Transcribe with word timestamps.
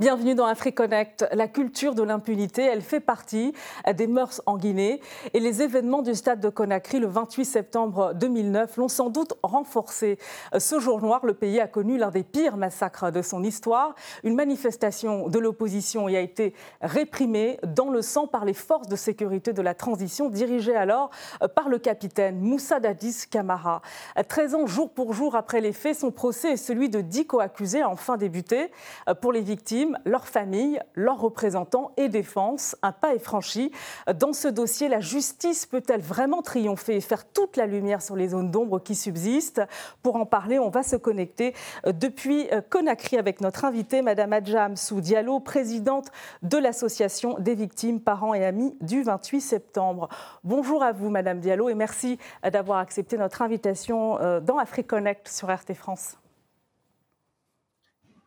Bienvenue 0.00 0.34
dans 0.34 0.46
AfriConnect. 0.46 1.28
La 1.34 1.46
culture 1.46 1.94
de 1.94 2.02
l'impunité, 2.02 2.62
elle 2.62 2.82
fait 2.82 2.98
partie 2.98 3.52
des 3.94 4.08
mœurs 4.08 4.42
en 4.44 4.56
Guinée 4.56 5.00
et 5.34 5.38
les 5.38 5.62
événements 5.62 6.02
du 6.02 6.16
stade 6.16 6.40
de 6.40 6.48
Conakry 6.48 6.98
le 6.98 7.06
28 7.06 7.44
septembre 7.44 8.12
2009 8.14 8.76
l'ont 8.76 8.88
sans 8.88 9.08
doute 9.08 9.34
renforcé. 9.44 10.18
Ce 10.58 10.80
jour 10.80 11.00
noir, 11.00 11.24
le 11.24 11.32
pays 11.32 11.60
a 11.60 11.68
connu 11.68 11.96
l'un 11.96 12.10
des 12.10 12.24
pires 12.24 12.56
massacres 12.56 13.12
de 13.12 13.22
son 13.22 13.44
histoire. 13.44 13.94
Une 14.24 14.34
manifestation 14.34 15.28
de 15.28 15.38
l'opposition 15.38 16.08
y 16.08 16.16
a 16.16 16.20
été 16.20 16.54
réprimée 16.80 17.60
dans 17.64 17.88
le 17.88 18.02
sang 18.02 18.26
par 18.26 18.44
les 18.44 18.52
forces 18.52 18.88
de 18.88 18.96
sécurité 18.96 19.52
de 19.52 19.62
la 19.62 19.74
transition 19.74 20.28
dirigées 20.28 20.74
alors 20.74 21.10
par 21.54 21.68
le 21.68 21.78
capitaine 21.78 22.40
Moussa 22.40 22.80
Dadis 22.80 23.26
Camara. 23.30 23.80
13 24.26 24.56
ans 24.56 24.66
jour 24.66 24.90
pour 24.90 25.12
jour 25.12 25.36
après 25.36 25.60
les 25.60 25.72
faits, 25.72 25.94
son 26.00 26.10
procès 26.10 26.54
est 26.54 26.56
celui 26.56 26.88
de 26.88 27.00
dix 27.00 27.28
co-accusés 27.28 27.82
a 27.82 27.88
enfin 27.88 28.16
débuté. 28.16 28.72
Pour 29.20 29.30
les 29.30 29.40
victimes, 29.40 29.83
leurs 30.04 30.26
familles, 30.26 30.80
leurs 30.94 31.20
représentants 31.20 31.92
et 31.96 32.08
défense. 32.08 32.76
Un 32.82 32.92
pas 32.92 33.14
est 33.14 33.18
franchi. 33.18 33.70
Dans 34.18 34.32
ce 34.32 34.48
dossier, 34.48 34.88
la 34.88 35.00
justice 35.00 35.66
peut-elle 35.66 36.00
vraiment 36.00 36.42
triompher 36.42 36.96
et 36.96 37.00
faire 37.00 37.26
toute 37.26 37.56
la 37.56 37.66
lumière 37.66 38.02
sur 38.02 38.16
les 38.16 38.28
zones 38.28 38.50
d'ombre 38.50 38.80
qui 38.80 38.94
subsistent? 38.94 39.62
Pour 40.02 40.16
en 40.16 40.26
parler, 40.26 40.58
on 40.58 40.70
va 40.70 40.82
se 40.82 40.96
connecter 40.96 41.54
euh, 41.86 41.92
depuis 41.92 42.48
euh, 42.52 42.60
Conakry 42.68 43.18
avec 43.18 43.40
notre 43.40 43.64
invitée, 43.64 44.02
Madame 44.02 44.32
Adjam 44.32 44.76
Sou 44.76 45.00
Diallo, 45.00 45.40
présidente 45.40 46.08
de 46.42 46.58
l'Association 46.58 47.36
des 47.38 47.54
victimes, 47.54 48.00
parents 48.00 48.34
et 48.34 48.44
amis 48.44 48.76
du 48.80 49.02
28 49.02 49.40
septembre. 49.40 50.08
Bonjour 50.42 50.82
à 50.82 50.92
vous, 50.92 51.10
Madame 51.10 51.40
Diallo, 51.40 51.68
et 51.68 51.74
merci 51.74 52.18
euh, 52.44 52.50
d'avoir 52.50 52.78
accepté 52.78 53.16
notre 53.16 53.42
invitation 53.42 54.18
dans 54.42 54.58
AfriConnect 54.58 55.28
sur 55.28 55.52
RT 55.52 55.74
France. 55.74 56.16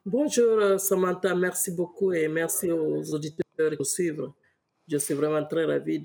Bonjour 0.09 0.57
euh, 0.61 0.77
Samantha, 0.77 1.35
merci 1.35 1.69
beaucoup 1.69 2.13
et 2.13 2.29
merci 2.29 2.71
aux 2.71 3.13
auditeurs 3.13 3.43
qui 3.57 3.75
nous 3.77 3.83
suivent. 3.83 4.31
Je 4.87 4.95
suis 4.99 5.13
vraiment 5.13 5.45
très 5.45 5.65
ravi 5.65 5.99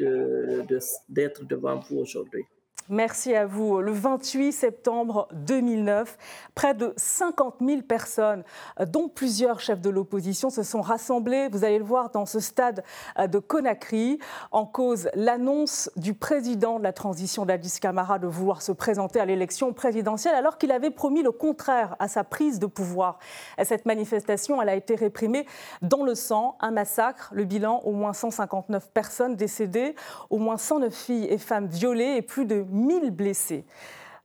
d'être 1.09 1.45
devant 1.45 1.79
vous 1.79 1.99
aujourd'hui. 1.99 2.43
Merci 2.89 3.35
à 3.35 3.47
vous. 3.47 3.81
Le 3.81 3.93
28 3.93 4.51
septembre 4.51 5.29
2009, 5.33 6.19
près 6.57 6.75
de 6.75 6.93
50 6.97 7.57
000 7.65 7.83
personnes, 7.83 8.43
dont 8.89 9.09
plusieurs 9.09 9.61
chefs 9.61 9.81
de 9.81 9.89
l'opposition, 9.89 10.51
se 10.51 10.65
sont 10.65 10.81
rassemblées, 10.81 11.49
vous 11.49 11.65
allez 11.65 11.79
le 11.79 11.85
voir, 11.85 12.11
dans 12.11 12.27
ce 12.27 12.41
stade 12.41 12.83
de 13.19 13.39
Conakry, 13.39 14.19
en 14.51 14.67
cause 14.67 15.09
l'annonce 15.15 15.91
du 15.97 16.13
président 16.13 16.79
de 16.79 16.83
la 16.83 16.93
transition 16.93 17.47
d'Addis 17.47 17.79
Camara 17.81 18.19
de 18.19 18.27
vouloir 18.27 18.63
se 18.63 18.73
présenter 18.73 19.21
à 19.21 19.27
l'élection 19.27 19.73
présidentielle 19.73 20.35
alors 20.35 20.59
qu'il 20.59 20.73
avait 20.73 20.91
promis 20.91 21.23
le 21.23 21.31
contraire 21.31 21.95
à 22.01 22.09
sa 22.09 22.25
prise 22.25 22.59
de 22.59 22.67
pouvoir. 22.67 23.21
Cette 23.63 23.87
manifestation, 23.87 24.61
elle 24.61 24.69
a 24.69 24.75
été 24.75 24.97
réprimée 24.97 25.47
dans 25.83 26.03
le 26.03 26.17
sang, 26.17 26.57
un 26.61 26.73
massacre, 26.73 27.31
le 27.33 27.45
bilan, 27.45 27.81
au 27.85 27.93
moins 27.93 28.13
159 28.13 28.91
personnes 28.91 29.37
décédées, 29.37 29.95
au 30.31 30.39
moins 30.39 30.57
109 30.57 30.93
filles 30.93 31.27
et 31.31 31.39
femmes 31.39 31.69
violées 31.69 32.17
et 32.17 32.23
plus 32.23 32.45
de 32.45 32.65
1000 32.73 33.11
blessés. 33.11 33.65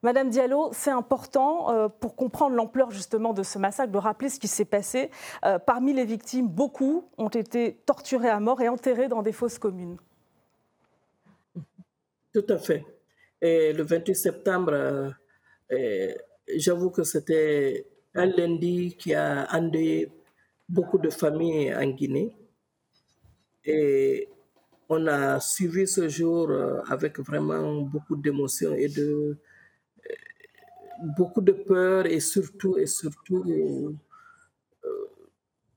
Madame 0.04 0.30
Diallo, 0.30 0.70
c'est 0.74 0.92
important 0.92 1.72
euh, 1.72 1.90
pour 1.90 2.16
comprendre 2.16 2.56
l'ampleur 2.56 2.92
justement 2.92 3.34
de 3.34 3.42
ce 3.42 3.58
massacre, 3.58 3.92
de 3.92 3.98
rappeler 3.98 4.30
ce 4.30 4.40
qui 4.40 4.48
s'est 4.48 4.66
passé. 4.66 5.10
Euh, 5.44 5.58
parmi 5.58 5.92
les 5.92 6.06
victimes, 6.06 6.48
beaucoup 6.48 7.10
ont 7.18 7.30
été 7.30 7.74
torturés 7.86 8.30
à 8.30 8.40
mort 8.40 8.62
et 8.62 8.70
enterrés 8.70 9.08
dans 9.08 9.24
des 9.24 9.32
fosses 9.32 9.58
communes. 9.58 9.98
Tout 12.32 12.46
à 12.50 12.58
fait. 12.60 12.86
Et 13.42 13.74
le 13.74 13.84
28 13.84 14.16
septembre, 14.16 15.14
euh, 15.72 16.14
j'avoue 16.56 16.92
que 16.92 17.04
c'était 17.04 17.88
un 18.14 18.28
lundi 18.28 18.96
qui 18.98 19.16
a 19.16 19.48
endeuillé 19.52 20.12
beaucoup 20.70 21.00
de 21.00 21.10
familles 21.10 21.74
en 21.76 21.88
Guinée. 21.88 22.36
Et 23.66 24.30
on 24.90 25.08
a 25.08 25.40
suivi 25.40 25.88
ce 25.88 26.08
jour 26.08 26.50
euh, 26.50 26.82
avec 26.88 27.20
vraiment 27.20 27.82
beaucoup 27.82 28.16
d'émotion 28.16 28.74
et 28.74 28.88
de 28.88 29.38
euh, 30.10 30.14
beaucoup 31.18 31.42
de 31.42 31.52
peur 31.52 32.06
et 32.06 32.20
surtout 32.20 32.78
et 32.78 32.86
surtout 32.86 33.44
euh, 33.50 33.92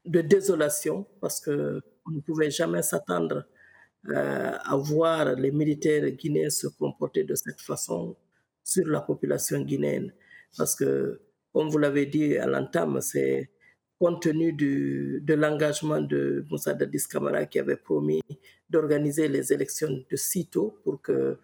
de 0.04 0.20
désolation 0.20 1.06
parce 1.20 1.40
que 1.40 1.80
on 2.06 2.12
ne 2.12 2.20
pouvait 2.20 2.50
jamais 2.50 2.82
s'attendre 2.82 3.44
à 4.08 4.76
voir 4.76 5.34
les 5.34 5.50
militaires 5.50 6.08
guinéens 6.12 6.48
se 6.48 6.68
comporter 6.68 7.22
de 7.22 7.34
cette 7.34 7.60
façon 7.60 8.16
sur 8.64 8.86
la 8.86 9.02
population 9.02 9.60
guinéenne. 9.60 10.10
Parce 10.56 10.74
que 10.74 11.20
comme 11.52 11.68
vous 11.68 11.76
l'avez 11.76 12.06
dit 12.06 12.38
à 12.38 12.46
l'entame 12.46 13.02
c'est 13.02 13.50
compte 14.00 14.22
tenu 14.22 14.52
de 14.54 15.34
l'engagement 15.34 16.00
de 16.00 16.46
Moussa 16.50 16.72
Dadis 16.72 17.06
Kamara 17.06 17.44
qui 17.44 17.58
avait 17.58 17.76
promis 17.76 18.22
d'organiser 18.68 19.28
les 19.28 19.52
élections 19.52 20.02
de 20.10 20.16
sitôt 20.16 20.78
pour, 20.82 21.02
que, 21.02 21.36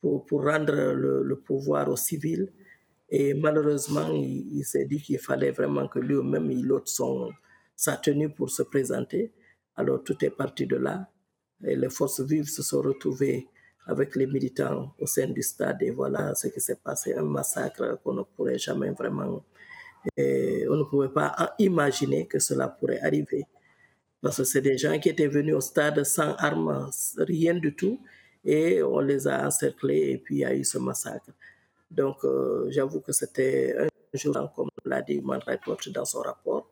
pour, 0.00 0.26
pour 0.26 0.44
rendre 0.44 0.92
le, 0.92 1.36
pouvoir 1.36 1.88
aux 1.88 1.96
civils. 1.96 2.50
Et 3.08 3.32
malheureusement, 3.32 4.08
il, 4.12 4.64
s'est 4.64 4.86
dit 4.86 5.00
qu'il 5.00 5.20
fallait 5.20 5.52
vraiment 5.52 5.86
que 5.86 6.00
lui-même, 6.00 6.50
il 6.50 6.72
ôte 6.72 6.88
son, 6.88 7.30
sa 7.76 7.96
tenue 7.96 8.30
pour 8.30 8.50
se 8.50 8.64
présenter. 8.64 9.32
Alors 9.76 10.02
tout 10.02 10.16
est 10.24 10.30
parti 10.30 10.66
de 10.66 10.76
là. 10.76 11.08
Et 11.64 11.76
les 11.76 11.90
forces 11.90 12.22
vives 12.22 12.48
se 12.48 12.62
sont 12.64 12.82
retrouvées 12.82 13.46
avec 13.86 14.16
les 14.16 14.26
militants 14.26 14.94
au 14.98 15.06
sein 15.06 15.28
du 15.28 15.42
stade. 15.42 15.80
Et 15.82 15.90
voilà 15.92 16.34
ce 16.34 16.48
qui 16.48 16.60
s'est 16.60 16.80
passé, 16.82 17.14
un 17.14 17.22
massacre 17.22 18.00
qu'on 18.02 18.14
ne 18.14 18.22
pourrait 18.22 18.58
jamais 18.58 18.90
vraiment 18.90 19.44
et 20.16 20.66
on 20.68 20.76
ne 20.76 20.84
pouvait 20.84 21.08
pas 21.08 21.54
imaginer 21.58 22.26
que 22.26 22.38
cela 22.38 22.68
pourrait 22.68 23.00
arriver. 23.00 23.44
Parce 24.22 24.38
que 24.38 24.44
c'est 24.44 24.60
des 24.60 24.76
gens 24.76 24.98
qui 24.98 25.08
étaient 25.08 25.26
venus 25.26 25.54
au 25.54 25.60
stade 25.60 26.04
sans 26.04 26.34
armes, 26.36 26.90
rien 27.16 27.54
du 27.54 27.74
tout, 27.74 28.00
et 28.44 28.82
on 28.82 29.00
les 29.00 29.26
a 29.26 29.46
encerclés 29.46 30.10
et 30.10 30.18
puis 30.18 30.36
il 30.36 30.38
y 30.40 30.44
a 30.44 30.54
eu 30.54 30.64
ce 30.64 30.78
massacre. 30.78 31.30
Donc 31.90 32.24
euh, 32.24 32.66
j'avoue 32.70 33.00
que 33.00 33.12
c'était 33.12 33.74
un 33.78 33.88
jour, 34.14 34.52
comme 34.54 34.68
l'a 34.84 35.02
dit 35.02 35.14
Human 35.14 35.40
Rights 35.44 35.88
dans 35.90 36.04
son 36.04 36.20
rapport. 36.20 36.68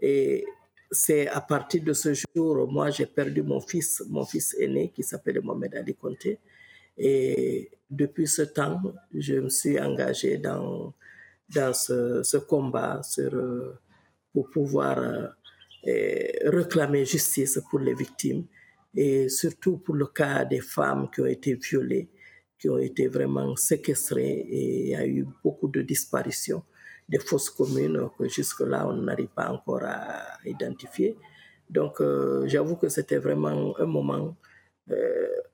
Et 0.00 0.44
c'est 0.90 1.28
à 1.28 1.40
partir 1.40 1.82
de 1.82 1.92
ce 1.92 2.14
jour, 2.14 2.70
moi 2.70 2.90
j'ai 2.90 3.06
perdu 3.06 3.42
mon 3.42 3.60
fils, 3.60 4.02
mon 4.08 4.24
fils 4.24 4.54
aîné 4.58 4.90
qui 4.94 5.02
s'appelait 5.02 5.40
Mohamed 5.40 5.74
Ali 5.74 5.94
Conté. 5.94 6.38
Et 6.96 7.70
depuis 7.90 8.26
ce 8.26 8.42
temps, 8.42 8.80
je 9.12 9.34
me 9.34 9.48
suis 9.48 9.78
engagé 9.78 10.38
dans 10.38 10.94
dans 11.54 11.72
ce, 11.72 12.36
combat 12.38 13.00
euh, 13.18 13.72
pour 14.32 14.50
pouvoir 14.50 14.98
euh, 14.98 15.28
réclamer 16.44 17.04
justice 17.04 17.60
pour 17.70 17.78
les 17.78 17.94
victimes 17.94 18.44
et 18.94 19.28
surtout 19.28 19.78
pour 19.78 19.94
le 19.94 20.06
cas 20.06 20.44
des 20.44 20.60
femmes 20.60 21.08
qui 21.12 21.20
ont 21.20 21.26
été 21.26 21.54
violées, 21.54 22.08
qui 22.58 22.68
ont 22.68 22.78
été 22.78 23.08
vraiment 23.08 23.54
séquestrées 23.56 24.38
et 24.38 24.82
il 24.84 24.88
y 24.88 24.94
a 24.96 25.06
eu 25.06 25.26
beaucoup 25.44 25.68
de 25.68 25.82
disparitions, 25.82 26.62
des 27.08 27.18
fausses 27.18 27.50
communes 27.50 28.08
que 28.18 28.28
jusque-là 28.28 28.88
on 28.88 28.94
n'arrive 28.94 29.28
pas 29.28 29.50
encore 29.50 29.84
à 29.84 30.38
identifier. 30.44 31.16
Donc 31.68 32.00
euh, 32.00 32.46
j'avoue 32.46 32.76
que 32.76 32.88
c'était 32.88 33.18
vraiment 33.18 33.78
un 33.78 33.86
moment, 33.86 34.36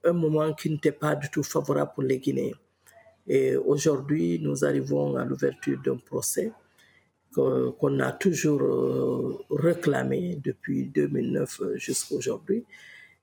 un 0.05 0.13
moment 0.13 0.53
qui 0.55 0.71
n'était 0.71 0.93
pas 0.93 1.15
du 1.17 1.31
tout 1.31 1.43
favorable 1.43 1.93
pour 1.95 2.03
les 2.05 2.19
Guinéens. 2.19 2.57
Et 3.27 3.57
aujourd'hui, 3.57 4.39
nous 4.41 4.65
arrivons 4.65 5.17
à 5.17 5.25
l'ouverture 5.25 5.81
d'un 5.85 5.97
procès 5.97 6.53
qu'on 7.35 8.01
a 8.01 8.13
toujours 8.13 8.61
euh, 8.63 9.39
réclamé 9.51 10.39
depuis 10.43 10.87
2009 10.87 11.77
jusqu'à 11.77 12.15
aujourd'hui. 12.15 12.65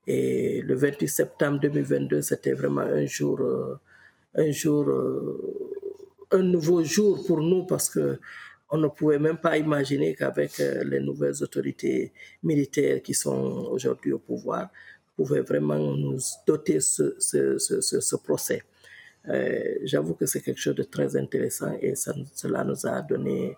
Et 0.06 0.62
le 0.62 0.74
28 0.74 1.08
septembre 1.08 1.60
2022, 1.60 2.22
c'était 2.22 2.52
vraiment 2.52 2.80
un 2.80 3.06
jour, 3.06 3.40
euh, 3.40 3.78
un 4.34 4.50
jour, 4.50 4.88
euh, 4.88 5.38
un 6.32 6.42
nouveau 6.42 6.82
jour 6.82 7.24
pour 7.24 7.40
nous 7.40 7.64
parce 7.64 7.88
que 7.88 8.18
on 8.72 8.78
ne 8.78 8.88
pouvait 8.88 9.18
même 9.18 9.38
pas 9.38 9.58
imaginer 9.58 10.14
qu'avec 10.14 10.58
les 10.58 11.00
nouvelles 11.00 11.42
autorités 11.42 12.12
militaires 12.44 13.02
qui 13.02 13.14
sont 13.14 13.68
aujourd'hui 13.70 14.12
au 14.12 14.20
pouvoir, 14.20 14.70
pouvaient 15.16 15.40
vraiment 15.40 15.76
nous 15.76 16.18
doter 16.46 16.78
ce, 16.78 17.16
ce, 17.18 18.16
procès. 18.16 18.62
Euh, 19.28 19.74
j'avoue 19.84 20.14
que 20.14 20.26
c'est 20.26 20.40
quelque 20.40 20.60
chose 20.60 20.74
de 20.74 20.82
très 20.82 21.16
intéressant 21.16 21.72
et 21.80 21.94
cela 21.94 22.64
nous 22.64 22.86
a 22.86 23.02
donné 23.02 23.56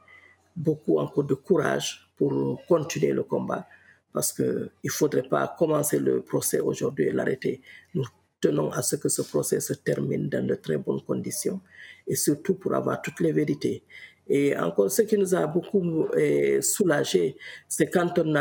beaucoup 0.56 0.98
encore 0.98 1.24
de 1.24 1.34
courage 1.34 2.10
pour 2.16 2.60
continuer 2.66 3.12
le 3.12 3.22
combat 3.22 3.66
parce 4.12 4.32
qu'il 4.32 4.70
ne 4.84 4.90
faudrait 4.90 5.22
pas 5.22 5.54
commencer 5.58 5.98
le 5.98 6.20
procès 6.20 6.60
aujourd'hui 6.60 7.06
et 7.06 7.12
l'arrêter. 7.12 7.62
Nous 7.94 8.04
tenons 8.40 8.70
à 8.72 8.82
ce 8.82 8.96
que 8.96 9.08
ce 9.08 9.22
procès 9.22 9.60
se 9.60 9.72
termine 9.72 10.28
dans 10.28 10.46
de 10.46 10.54
très 10.56 10.76
bonnes 10.76 11.00
conditions 11.00 11.60
et 12.06 12.16
surtout 12.16 12.54
pour 12.54 12.74
avoir 12.74 13.00
toutes 13.00 13.20
les 13.20 13.32
vérités. 13.32 13.84
Et 14.28 14.56
encore, 14.56 14.90
ce 14.90 15.02
qui 15.02 15.16
nous 15.16 15.34
a 15.34 15.46
beaucoup 15.46 16.06
euh, 16.16 16.60
soulagé, 16.60 17.36
c'est 17.68 17.86
quand 17.86 18.18
on 18.18 18.34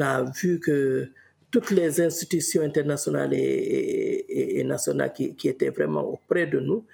a 0.00 0.24
vu 0.24 0.58
que 0.58 1.10
toutes 1.52 1.70
les 1.70 2.00
institutions 2.00 2.62
internationales 2.62 3.34
et, 3.34 4.64
nationales 4.64 5.12
qui, 5.12 5.48
étaient 5.48 5.68
vraiment 5.68 6.02
auprès 6.02 6.46
de 6.46 6.58
nous 6.58 6.84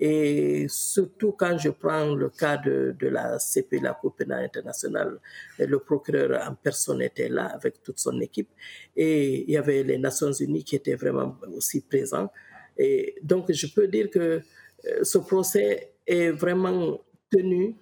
Et 0.00 0.66
surtout 0.68 1.32
quand 1.32 1.56
je 1.56 1.70
prends 1.70 2.14
le 2.14 2.28
cas 2.28 2.56
de, 2.56 2.94
la 3.00 3.38
CP, 3.38 3.78
la 3.78 3.94
Cour 3.94 4.14
pénale 4.14 4.44
internationale, 4.44 5.18
le 5.58 5.78
procureur 5.78 6.30
en 6.48 6.54
personne 6.54 7.00
était 7.00 7.28
là 7.28 7.46
avec 7.46 7.80
toute 7.82 8.00
son 8.00 8.20
équipe. 8.20 8.48
Et 8.96 9.44
il 9.44 9.50
y 9.50 9.56
avait 9.56 9.84
les 9.84 9.98
Nations 9.98 10.32
Unies 10.32 10.64
qui 10.64 10.76
étaient 10.76 10.96
vraiment 10.96 11.36
aussi 11.56 11.80
présents. 11.80 12.30
Et 12.76 13.14
donc, 13.22 13.52
je 13.52 13.66
peux 13.68 13.86
dire 13.86 14.10
que 14.10 14.42
euh, 14.86 15.02
ce 15.02 15.18
procès 15.18 15.92
est 16.06 16.30
vraiment 16.30 17.00
tenu 17.30 17.76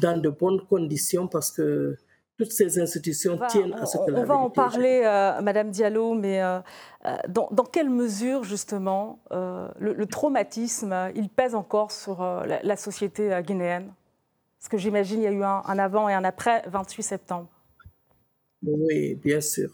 dans 0.00 0.20
de 0.20 0.28
bonnes 0.30 0.62
conditions 0.66 1.26
parce 1.28 1.50
que 1.50 1.96
toutes 2.38 2.52
ces 2.52 2.78
institutions 2.78 3.38
tiennent 3.48 3.74
à 3.74 3.84
ce 3.84 3.98
que 3.98 4.12
on, 4.12 4.18
On 4.18 4.24
va 4.24 4.36
en 4.36 4.48
parler, 4.48 5.02
euh, 5.04 5.40
Madame 5.42 5.70
Diallo, 5.70 6.14
mais 6.14 6.40
euh, 6.40 6.60
dans, 7.28 7.64
quelle 7.64 7.90
mesure, 7.90 8.44
justement, 8.44 9.20
le, 9.30 10.04
traumatisme, 10.06 10.94
il 11.16 11.28
pèse 11.28 11.54
encore 11.54 11.90
sur 11.90 12.22
la, 12.22 12.76
société 12.76 13.30
guinéenne? 13.42 13.92
Parce 14.58 14.68
que 14.68 14.78
j'imagine 14.78 15.20
il 15.20 15.24
y 15.24 15.26
a 15.26 15.32
eu 15.32 15.42
un, 15.42 15.78
avant 15.78 16.08
et 16.08 16.14
un 16.14 16.24
après 16.24 16.62
28 16.68 17.02
septembre. 17.02 17.48
Oui, 18.62 19.14
bien 19.16 19.40
sûr. 19.40 19.70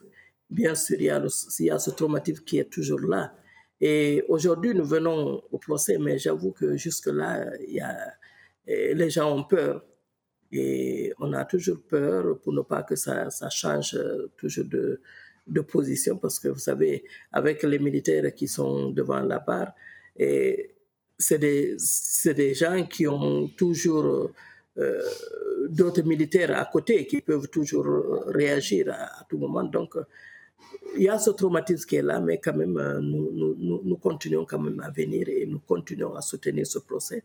Bien 0.50 0.74
sûr, 0.74 0.96
il 0.98 1.06
y, 1.06 1.10
a 1.10 1.22
il 1.58 1.66
y 1.66 1.70
a 1.70 1.78
ce 1.78 1.90
traumatisme 1.90 2.44
qui 2.44 2.58
est 2.58 2.70
toujours 2.70 3.00
là. 3.00 3.32
Et 3.80 4.24
aujourd'hui, 4.28 4.74
nous 4.74 4.84
venons 4.84 5.42
au 5.50 5.58
procès, 5.58 5.98
mais 5.98 6.18
j'avoue 6.18 6.52
que 6.52 6.76
jusque-là, 6.76 7.46
les 8.66 9.10
gens 9.10 9.36
ont 9.36 9.44
peur. 9.44 9.84
Et 10.54 11.12
on 11.18 11.32
a 11.32 11.44
toujours 11.44 11.80
peur 11.82 12.38
pour 12.40 12.52
ne 12.52 12.62
pas 12.62 12.82
que 12.82 12.96
ça, 12.96 13.28
change 13.50 13.94
euh, 13.94 14.30
toujours 14.36 14.66
de, 14.66 15.00
position, 15.62 16.16
parce 16.16 16.38
que 16.38 16.48
vous 16.48 16.58
savez, 16.58 17.04
avec 17.32 17.62
les 17.64 17.78
militaires 17.78 18.34
qui 18.34 18.48
sont 18.48 18.90
devant 18.90 19.20
la 19.20 19.38
barre, 19.40 19.74
c'est 20.16 21.38
des, 21.38 21.76
des 22.34 22.54
gens 22.54 22.86
qui 22.86 23.06
ont 23.06 23.48
toujours 23.48 24.30
euh, 24.78 25.02
d'autres 25.68 26.02
militaires 26.02 26.58
à 26.58 26.64
côté 26.64 27.06
qui 27.06 27.20
peuvent 27.20 27.48
toujours 27.48 27.86
réagir 28.26 28.92
à, 28.92 29.24
tout 29.28 29.38
moment. 29.38 29.64
Donc, 29.64 29.96
il 30.96 31.02
y 31.02 31.08
a 31.08 31.18
ce 31.18 31.30
traumatisme 31.30 31.86
qui 31.88 31.96
est 31.96 32.02
là, 32.02 32.20
mais 32.20 32.38
quand 32.38 32.54
même, 32.54 32.76
euh, 32.76 33.00
nous, 33.00 33.30
nous, 33.32 33.80
nous, 33.84 33.96
continuons 33.96 34.44
quand 34.44 34.58
même 34.58 34.80
à 34.80 34.90
venir 34.90 35.28
et 35.28 35.46
nous 35.46 35.60
continuons 35.60 36.14
à 36.14 36.20
soutenir 36.20 36.66
ce 36.66 36.78
procès 36.78 37.22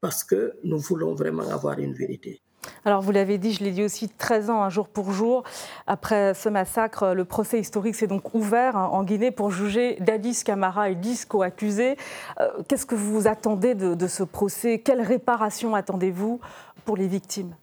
parce 0.00 0.24
que 0.24 0.54
nous 0.64 0.78
voulons 0.78 1.14
vraiment 1.14 1.48
avoir 1.48 1.78
une 1.78 1.94
vérité. 1.94 2.40
Alors 2.84 3.00
vous 3.00 3.12
l'avez 3.12 3.38
dit, 3.38 3.52
je 3.52 3.64
l'ai 3.64 3.70
dit 3.70 3.84
aussi, 3.84 4.08
13 4.08 4.50
ans, 4.50 4.62
un 4.62 4.70
jour 4.70 4.88
pour 4.88 5.12
jour. 5.12 5.44
Après 5.86 6.34
ce 6.34 6.48
massacre, 6.48 7.14
le 7.14 7.24
procès 7.24 7.60
historique 7.60 7.94
s'est 7.94 8.06
donc 8.06 8.34
ouvert 8.34 8.76
hein, 8.76 8.88
en 8.92 9.02
Guinée 9.04 9.30
pour 9.30 9.50
juger 9.50 9.96
Dadis 10.00 10.42
Camara 10.44 10.90
et 10.90 10.94
10 10.94 11.26
co-accusés. 11.26 11.96
Euh, 12.40 12.48
qu'est-ce 12.68 12.86
que 12.86 12.94
vous 12.94 13.26
attendez 13.26 13.74
de, 13.74 14.06
ce 14.06 14.22
procès? 14.22 14.80
Quelle 14.80 15.00
réparation 15.00 15.74
attendez-vous 15.74 16.40
pour 16.84 16.96
les 16.96 17.08
victimes? 17.08 17.54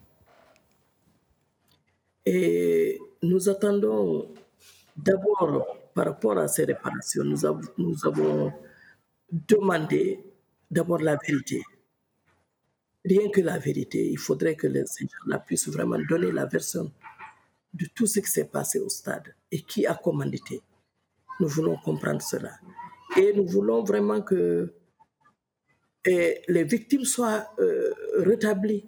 Et 2.25 2.99
nous 3.21 3.49
attendons 3.49 4.27
D'abord, 4.95 5.65
par 5.93 6.05
rapport 6.05 6.37
à 6.37 6.47
ces 6.47 6.65
réparations, 6.65 7.23
nous 7.23 7.37
nous 7.77 8.05
avons 8.05 8.53
demandé 9.31 10.19
d'abord 10.69 10.99
la 10.99 11.15
vérité. 11.15 11.63
Rien 13.05 13.29
que 13.29 13.41
la 13.41 13.57
vérité, 13.57 14.09
il 14.09 14.17
faudrait 14.17 14.55
que 14.55 14.67
les 14.67 14.85
gens 14.85 15.39
puissent 15.45 15.67
vraiment 15.67 15.99
donner 16.09 16.31
la 16.31 16.45
version 16.45 16.91
de 17.73 17.85
tout 17.93 18.07
ce 18.07 18.19
qui 18.19 18.29
s'est 18.29 18.45
passé 18.45 18.79
au 18.79 18.89
stade 18.89 19.35
et 19.51 19.61
qui 19.61 19.85
a 19.85 19.95
commandité. 19.95 20.61
Nous 21.39 21.47
voulons 21.47 21.77
comprendre 21.83 22.21
cela. 22.21 22.51
Et 23.17 23.33
nous 23.33 23.45
voulons 23.45 23.83
vraiment 23.83 24.21
que 24.21 24.73
les 26.05 26.63
victimes 26.63 27.05
soient 27.05 27.47
euh, 27.59 27.91
rétablies, 28.17 28.85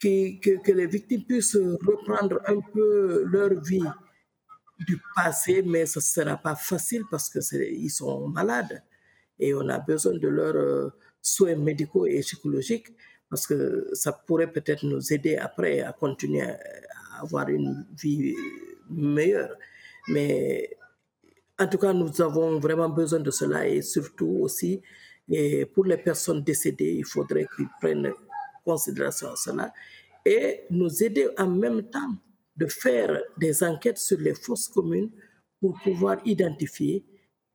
que, 0.00 0.72
les 0.72 0.86
victimes 0.86 1.24
puissent 1.24 1.56
reprendre 1.56 2.40
un 2.46 2.60
peu 2.72 3.24
leur 3.24 3.60
vie 3.60 3.84
du 4.78 5.00
passé, 5.14 5.62
mais 5.62 5.86
ce 5.86 5.98
ne 5.98 6.02
sera 6.02 6.36
pas 6.36 6.54
facile 6.54 7.02
parce 7.10 7.28
qu'ils 7.30 7.90
sont 7.90 8.28
malades 8.28 8.82
et 9.38 9.54
on 9.54 9.68
a 9.68 9.78
besoin 9.78 10.16
de 10.16 10.28
leurs 10.28 10.56
euh, 10.56 10.90
soins 11.20 11.56
médicaux 11.56 12.06
et 12.06 12.20
psychologiques 12.20 12.88
parce 13.28 13.46
que 13.46 13.90
ça 13.92 14.12
pourrait 14.12 14.50
peut-être 14.50 14.84
nous 14.86 15.12
aider 15.12 15.36
après 15.36 15.80
à 15.80 15.92
continuer 15.92 16.42
à 16.42 16.58
avoir 17.20 17.48
une 17.48 17.86
vie 18.00 18.34
meilleure. 18.90 19.54
Mais 20.08 20.76
en 21.58 21.66
tout 21.66 21.78
cas, 21.78 21.92
nous 21.92 22.20
avons 22.22 22.58
vraiment 22.58 22.88
besoin 22.88 23.20
de 23.20 23.30
cela 23.30 23.68
et 23.68 23.82
surtout 23.82 24.38
aussi, 24.40 24.80
et 25.28 25.66
pour 25.66 25.84
les 25.84 25.98
personnes 25.98 26.42
décédées, 26.42 26.94
il 26.98 27.04
faudrait 27.04 27.46
qu'ils 27.54 27.68
prennent 27.80 28.12
considération 28.64 29.28
à 29.32 29.36
cela 29.36 29.72
et 30.24 30.64
nous 30.70 31.02
aider 31.02 31.28
en 31.36 31.48
même 31.48 31.82
temps 31.90 32.14
de 32.56 32.66
faire 32.66 33.20
des 33.36 33.62
enquêtes 33.62 33.98
sur 33.98 34.18
les 34.18 34.34
fausses 34.34 34.68
communes 34.68 35.10
pour 35.60 35.78
pouvoir 35.82 36.18
identifier 36.24 37.04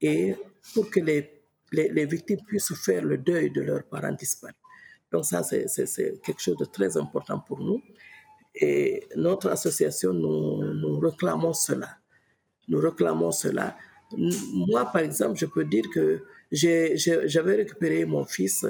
et 0.02 0.36
pour 0.74 0.90
que 0.90 1.00
les, 1.00 1.33
les, 1.74 2.06
victimes 2.06 2.42
puissent 2.46 2.74
faire 2.76 3.04
le 3.04 3.18
deuil 3.18 3.52
de 3.52 3.62
leurs 3.62 3.84
parents 3.84 4.12
disparus. 4.12 4.56
Donc 5.12 5.26
ça, 5.26 5.44
c'est 5.44 6.22
quelque 6.24 6.42
chose 6.42 6.58
de 6.58 6.66
très 6.66 6.98
important 6.98 7.40
pour 7.40 7.60
nous. 7.60 7.82
Et 8.56 9.08
notre 9.16 9.50
association, 9.50 10.14
nous, 10.14 10.64
nous 10.74 11.00
réclamons 11.00 11.54
cela. 11.54 11.90
Nous 12.68 12.80
réclamons 12.80 13.32
cela. 13.32 13.76
Moi, 14.16 14.86
par 14.86 15.02
exemple, 15.02 15.38
je 15.38 15.46
peux 15.46 15.66
dire 15.66 15.86
que 15.94 16.24
j'avais 16.52 17.56
récupéré 17.56 18.06
mon 18.06 18.26
fils 18.26 18.66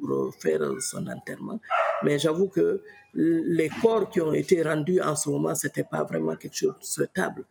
pour 0.00 0.34
faire 0.40 0.60
son 0.80 1.06
enterrement. 1.06 1.60
Mais 2.02 2.18
j'avoue 2.18 2.48
que 2.48 2.82
les 3.14 3.70
corps 3.82 4.08
qui 4.10 4.20
ont 4.20 4.32
été 4.32 4.62
rendus 4.62 5.00
en 5.00 5.16
ce 5.16 5.28
moment, 5.28 5.54
ce 5.54 5.66
n'était 5.66 5.84
pas 5.84 6.04
vraiment 6.04 6.36
quelque 6.36 6.56
chose 6.56 6.74
de 6.78 6.84
souhaitable 6.84 7.44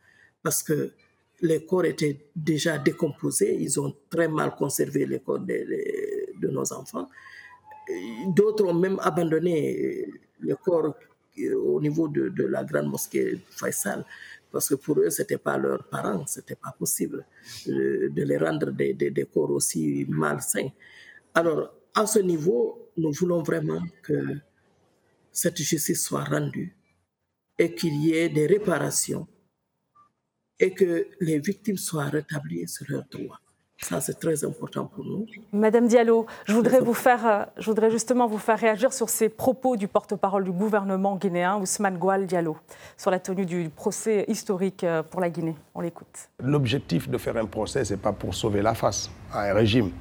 parce 0.44 0.64
que 0.64 0.94
les 1.42 1.66
corps 1.66 1.86
étaient 1.86 2.30
déjà 2.36 2.78
décomposés, 2.78 3.56
ils 3.60 3.80
ont 3.80 3.94
très 4.10 4.28
mal 4.28 4.56
conservé 4.56 5.06
les 5.06 5.20
corps 5.20 5.40
de, 5.40 6.48
nos 6.48 6.74
enfants. 6.74 7.10
D'autres 8.28 8.66
ont 8.66 8.74
même 8.74 9.00
abandonné 9.02 10.08
les 10.42 10.56
corps 10.64 10.96
au 11.66 11.80
niveau 11.80 12.08
de, 12.08 12.44
la 12.46 12.64
grande 12.64 12.88
mosquée 12.88 13.40
Faisal 13.50 14.06
parce 14.52 14.68
que 14.70 14.76
pour 14.76 15.00
eux, 15.00 15.10
ce 15.10 15.22
n'était 15.22 15.38
pas 15.38 15.58
leurs 15.58 15.84
parents, 15.86 16.26
ce 16.26 16.40
n'était 16.40 16.56
pas 16.56 16.72
possible 16.78 17.24
de, 17.68 18.10
de, 18.12 18.24
les 18.24 18.38
rendre 18.38 18.72
des 18.72 19.28
corps 19.32 19.52
aussi 19.52 20.06
malsains. 20.10 20.70
Alors, 21.36 21.72
à 21.94 22.06
ce 22.08 22.20
niveau, 22.20 22.90
nous 22.98 23.12
voulons 23.12 23.44
vraiment 23.44 23.82
que 24.02 24.38
cette 25.32 25.58
justice 25.58 26.04
soit 26.04 26.24
rendue 26.24 26.76
et 27.58 27.76
qu'il 27.76 27.96
y 28.04 28.14
ait 28.14 28.30
des 28.30 28.48
réparations 28.48 29.28
et 30.60 30.72
que 30.72 31.08
les 31.20 31.40
victimes 31.40 31.78
soient 31.78 32.06
rétablies 32.06 32.68
sur 32.68 32.86
leurs 32.90 33.06
droits. 33.12 33.40
Ça, 33.82 34.02
c'est 34.02 34.20
très 34.20 34.44
important 34.44 34.86
pour 34.88 35.06
nous. 35.06 35.26
Madame 35.54 35.88
Diallo, 35.88 36.26
je 36.46 36.54
voudrais, 36.54 36.82
vous 36.82 36.94
faire, 36.94 37.26
euh, 37.26 37.46
je 37.58 37.66
voudrais 37.66 37.90
justement 37.90 38.28
vous 38.28 38.38
faire 38.38 38.60
réagir 38.60 38.92
sur 38.92 39.08
ces 39.10 39.30
propos 39.30 39.78
du 39.78 39.88
porte-parole 39.88 40.44
du 40.44 40.52
gouvernement 40.52 41.16
guinéen, 41.16 41.58
Ousmane 41.58 41.98
Goual 41.98 42.26
Diallo, 42.26 42.58
sur 42.98 43.10
la 43.10 43.20
tenue 43.20 43.46
du 43.46 43.70
procès 43.70 44.26
historique 44.28 44.84
euh, 44.84 45.02
pour 45.02 45.22
la 45.22 45.30
Guinée. 45.30 45.56
On 45.74 45.80
l'écoute. 45.80 46.30
L'objectif 46.44 47.08
de 47.08 47.18
faire 47.18 47.38
un 47.38 47.46
procès, 47.46 47.86
ce 47.86 47.94
n'est 47.94 48.00
pas 48.00 48.12
pour 48.12 48.36
sauver 48.36 48.62
la 48.62 48.74
face 48.74 49.10
à 49.32 49.44
un 49.44 49.54
régime 49.54 49.92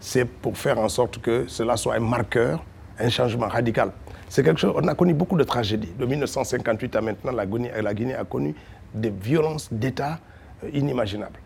c'est 0.00 0.24
pour 0.24 0.56
faire 0.56 0.78
en 0.78 0.88
sorte 0.88 1.18
que 1.18 1.46
cela 1.48 1.76
soit 1.76 1.94
un 1.94 2.00
marqueur, 2.00 2.64
un 2.98 3.08
changement 3.08 3.48
radical. 3.48 3.92
C'est 4.28 4.42
quelque 4.42 4.60
chose, 4.60 4.74
on 4.76 4.86
a 4.86 4.94
connu 4.94 5.14
beaucoup 5.14 5.36
de 5.36 5.44
tragédies. 5.44 5.92
De 5.98 6.04
1958 6.04 6.96
à 6.96 7.00
maintenant, 7.00 7.32
la 7.32 7.46
Guinée, 7.46 7.70
la 7.80 7.94
Guinée 7.94 8.14
a 8.14 8.24
connu 8.24 8.54
des 8.94 9.10
violences 9.10 9.72
d'État 9.72 10.20
euh, 10.64 10.70
inimaginables. 10.72 11.40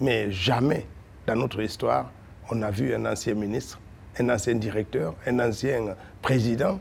Mais 0.00 0.30
jamais 0.30 0.86
dans 1.26 1.36
notre 1.36 1.60
histoire, 1.62 2.10
on 2.50 2.62
a 2.62 2.70
vu 2.70 2.94
un 2.94 3.04
ancien 3.06 3.34
ministre, 3.34 3.80
un 4.18 4.28
ancien 4.28 4.54
directeur, 4.54 5.14
un 5.26 5.38
ancien 5.40 5.96
président 6.22 6.78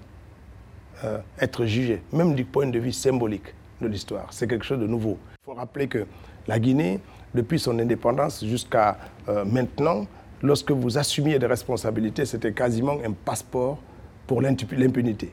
euh, 1.04 1.20
être 1.42 1.66
jugé, 1.66 2.02
même 2.14 2.36
du 2.36 2.46
point 2.46 2.68
de 2.68 2.80
vue 2.80 2.92
symbolique 2.92 3.54
de 3.82 3.88
l'histoire. 3.88 4.28
C'est 4.32 4.48
quelque 4.48 4.66
chose 4.66 4.80
de 4.80 4.88
nouveau. 4.88 5.18
Il 5.42 5.46
faut 5.46 5.54
rappeler 5.54 5.88
que 5.88 6.06
la 6.48 6.60
Guinée, 6.60 7.00
depuis 7.34 7.60
son 7.60 7.78
indépendance 7.80 8.46
jusqu'à 8.46 8.98
euh, 9.28 9.44
maintenant, 9.44 10.06
lorsque 10.42 10.72
vous 10.72 10.98
assumiez 10.98 11.38
des 11.38 11.48
responsabilités, 11.48 12.26
c'était 12.26 12.54
quasiment 12.54 12.98
un 13.06 13.12
passeport 13.12 13.78
pour 14.26 14.42
l'impunité. 14.42 15.32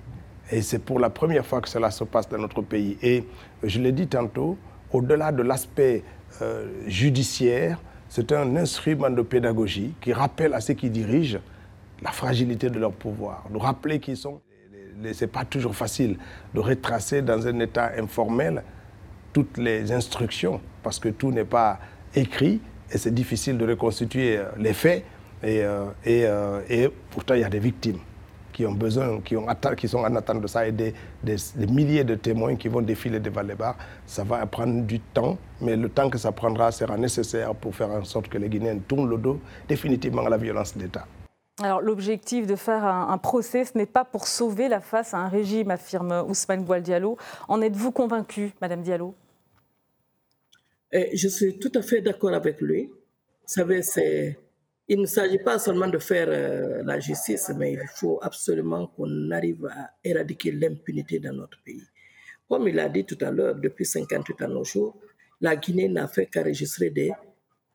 Et 0.52 0.60
c'est 0.60 0.78
pour 0.78 1.00
la 1.00 1.08
première 1.08 1.46
fois 1.46 1.62
que 1.62 1.68
cela 1.68 1.90
se 1.90 2.04
passe 2.04 2.28
dans 2.28 2.36
notre 2.36 2.60
pays. 2.60 2.98
Et 3.02 3.24
je 3.62 3.80
l'ai 3.80 3.90
dit 3.90 4.06
tantôt, 4.06 4.58
au-delà 4.92 5.32
de 5.32 5.42
l'aspect 5.42 6.04
euh, 6.42 6.68
judiciaire, 6.86 7.80
c'est 8.10 8.30
un 8.32 8.54
instrument 8.56 9.08
de 9.08 9.22
pédagogie 9.22 9.94
qui 10.02 10.12
rappelle 10.12 10.52
à 10.52 10.60
ceux 10.60 10.74
qui 10.74 10.90
dirigent 10.90 11.38
la 12.02 12.10
fragilité 12.10 12.68
de 12.68 12.78
leur 12.78 12.92
pouvoir, 12.92 13.46
de 13.50 13.56
rappeler 13.56 13.98
qu'ils 13.98 14.18
sont... 14.18 14.42
Ce 15.02 15.24
n'est 15.24 15.30
pas 15.30 15.46
toujours 15.46 15.74
facile 15.74 16.18
de 16.52 16.60
retracer 16.60 17.22
dans 17.22 17.46
un 17.46 17.58
état 17.60 17.92
informel 17.96 18.62
toutes 19.32 19.56
les 19.56 19.90
instructions, 19.90 20.60
parce 20.82 20.98
que 20.98 21.08
tout 21.08 21.32
n'est 21.32 21.46
pas 21.46 21.80
écrit, 22.14 22.60
et 22.92 22.98
c'est 22.98 23.14
difficile 23.14 23.56
de 23.56 23.66
reconstituer 23.66 24.36
euh, 24.36 24.44
les 24.58 24.74
faits, 24.74 25.02
et 25.42 25.64
pourtant, 27.10 27.34
il 27.34 27.40
y 27.40 27.44
a 27.44 27.48
des 27.48 27.58
victimes 27.58 27.98
qui 28.52 28.66
ont 28.66 28.72
besoin, 28.72 29.20
qui, 29.20 29.36
ont 29.36 29.46
qui 29.76 29.88
sont 29.88 29.98
en 29.98 30.14
attente 30.14 30.40
de 30.40 30.46
ça 30.46 30.66
et 30.66 30.72
des, 30.72 30.94
milliers 31.68 32.04
de 32.04 32.14
témoins 32.14 32.56
qui 32.56 32.68
vont 32.68 32.82
défiler 32.82 33.20
devant 33.20 33.42
les 33.42 33.54
bars. 33.54 33.76
Ça 34.06 34.24
va 34.24 34.44
prendre 34.46 34.82
du 34.82 35.00
temps, 35.00 35.38
mais 35.60 35.76
le 35.76 35.88
temps 35.88 36.10
que 36.10 36.18
ça 36.18 36.32
prendra 36.32 36.70
sera 36.70 36.96
nécessaire 36.96 37.54
pour 37.54 37.74
faire 37.74 37.90
en 37.90 38.04
sorte 38.04 38.28
que 38.28 38.38
les 38.38 38.48
Guinéens 38.48 38.78
tournent 38.86 39.08
le 39.08 39.16
dos 39.16 39.40
définitivement 39.68 40.26
à 40.26 40.28
la 40.28 40.36
violence 40.36 40.76
d'État. 40.76 41.06
Alors 41.60 41.80
l'objectif 41.80 42.46
de 42.46 42.56
faire 42.56 42.84
un, 42.84 43.18
procès, 43.18 43.64
ce 43.64 43.76
n'est 43.76 43.86
pas 43.86 44.04
pour 44.04 44.26
sauver 44.26 44.68
la 44.68 44.80
face 44.80 45.12
à 45.14 45.18
un 45.18 45.28
régime, 45.28 45.70
affirme 45.70 46.24
Ousmane 46.28 46.64
Goual 46.64 46.82
Diallo. 46.82 47.18
En 47.48 47.60
êtes-vous 47.60 47.92
convaincue, 47.92 48.52
Madame 48.60 48.82
Diallo? 48.82 49.14
Eh, 50.90 51.10
Je 51.14 51.28
suis 51.28 51.58
tout 51.58 51.72
à 51.74 51.82
fait 51.82 52.00
d'accord 52.00 52.32
avec 52.32 52.60
lui. 52.60 52.86
Vous 52.86 53.48
savez, 53.54 53.82
c'est 53.82 54.38
il 54.88 55.00
ne 55.00 55.06
s'agit 55.06 55.38
pas 55.38 55.58
seulement 55.58 55.88
de 55.88 55.98
faire 55.98 56.26
euh, 56.28 56.82
la 56.84 56.98
justice, 56.98 57.50
mais 57.56 57.72
il 57.72 57.88
faut 57.94 58.18
absolument 58.22 58.88
qu'on 58.88 59.30
arrive 59.30 59.66
à 59.66 59.90
éradiquer 60.02 60.52
l'impunité 60.52 61.18
dans 61.18 61.32
notre 61.32 61.62
pays. 61.62 61.84
Comme 62.48 62.68
il 62.68 62.78
a 62.78 62.88
dit 62.88 63.04
tout 63.04 63.18
à 63.20 63.30
l'heure, 63.30 63.54
depuis 63.54 63.86
58 63.86 64.42
ans 64.42 64.48
nos 64.48 64.64
jours, 64.64 65.00
la 65.40 65.56
Guinée 65.56 65.88
n'a 65.88 66.08
fait 66.08 66.26
qu'enregistrer 66.26 66.90
des 66.90 67.12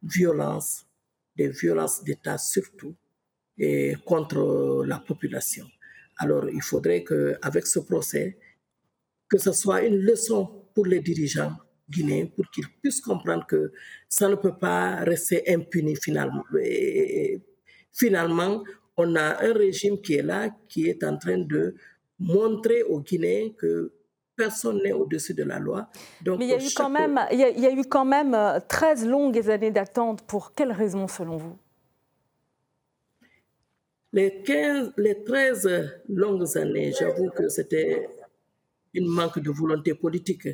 violences, 0.04 0.86
des 1.36 1.50
violences 1.50 2.04
d'État 2.04 2.38
surtout, 2.38 2.96
et 3.58 3.96
contre 4.06 4.84
la 4.86 5.00
population. 5.00 5.66
Alors 6.18 6.50
il 6.50 6.62
faudrait 6.62 7.04
qu'avec 7.04 7.66
ce 7.66 7.80
procès, 7.80 8.38
que 9.30 9.38
ce 9.38 9.52
soit 9.52 9.84
une 9.84 9.98
leçon 9.98 10.66
pour 10.74 10.86
les 10.86 11.00
dirigeants 11.00 11.56
guinéens 11.90 12.28
pour 12.28 12.50
qu'ils 12.52 12.68
puissent 12.82 13.02
comprendre 13.02 13.46
que 13.46 13.72
ça 14.10 14.28
ne 14.30 14.36
peut 14.36 14.56
pas 14.56 14.98
rester 14.98 15.44
impuni 15.48 15.96
finalement. 15.96 16.44
Et 16.62 17.42
finalement, 17.92 18.64
on 18.98 19.16
a 19.16 19.44
un 19.44 19.54
régime 19.54 20.02
qui 20.02 20.16
est 20.16 20.24
là, 20.24 20.50
qui 20.68 20.88
est 20.88 21.04
en 21.04 21.18
train 21.18 21.38
de 21.38 21.76
montrer 22.20 22.84
aux 22.84 23.00
Guinéens 23.02 23.50
que 23.58 23.94
personne 24.36 24.82
n'est 24.84 24.92
au-dessus 24.92 25.34
de 25.34 25.44
la 25.44 25.60
loi. 25.60 25.90
Donc, 26.22 26.40
Mais 26.40 26.46
il 26.46 26.50
y, 26.50 26.54
a 26.54 26.64
eu 26.64 26.70
quand 26.76 26.90
même, 26.90 27.20
il, 27.32 27.40
y 27.40 27.66
a, 27.66 27.72
eu 27.72 27.84
quand 27.86 28.06
même 28.06 28.36
13 28.68 29.04
euh, 29.06 29.10
longues 29.10 29.50
années 29.50 29.72
d'attente. 29.72 30.22
Pour 30.24 30.54
quelles 30.54 30.72
raisons, 30.72 31.08
selon 31.08 31.38
vous? 31.38 31.58
Les, 34.14 34.42
15, 34.44 34.94
les 34.98 35.24
13 35.24 35.70
longues 36.10 36.58
années, 36.58 36.94
j'avoue 36.98 37.30
que 37.30 37.50
c'était 37.50 38.08
un 38.96 39.06
manque 39.06 39.40
de 39.40 39.52
volonté 39.52 39.94
politique 39.94 40.48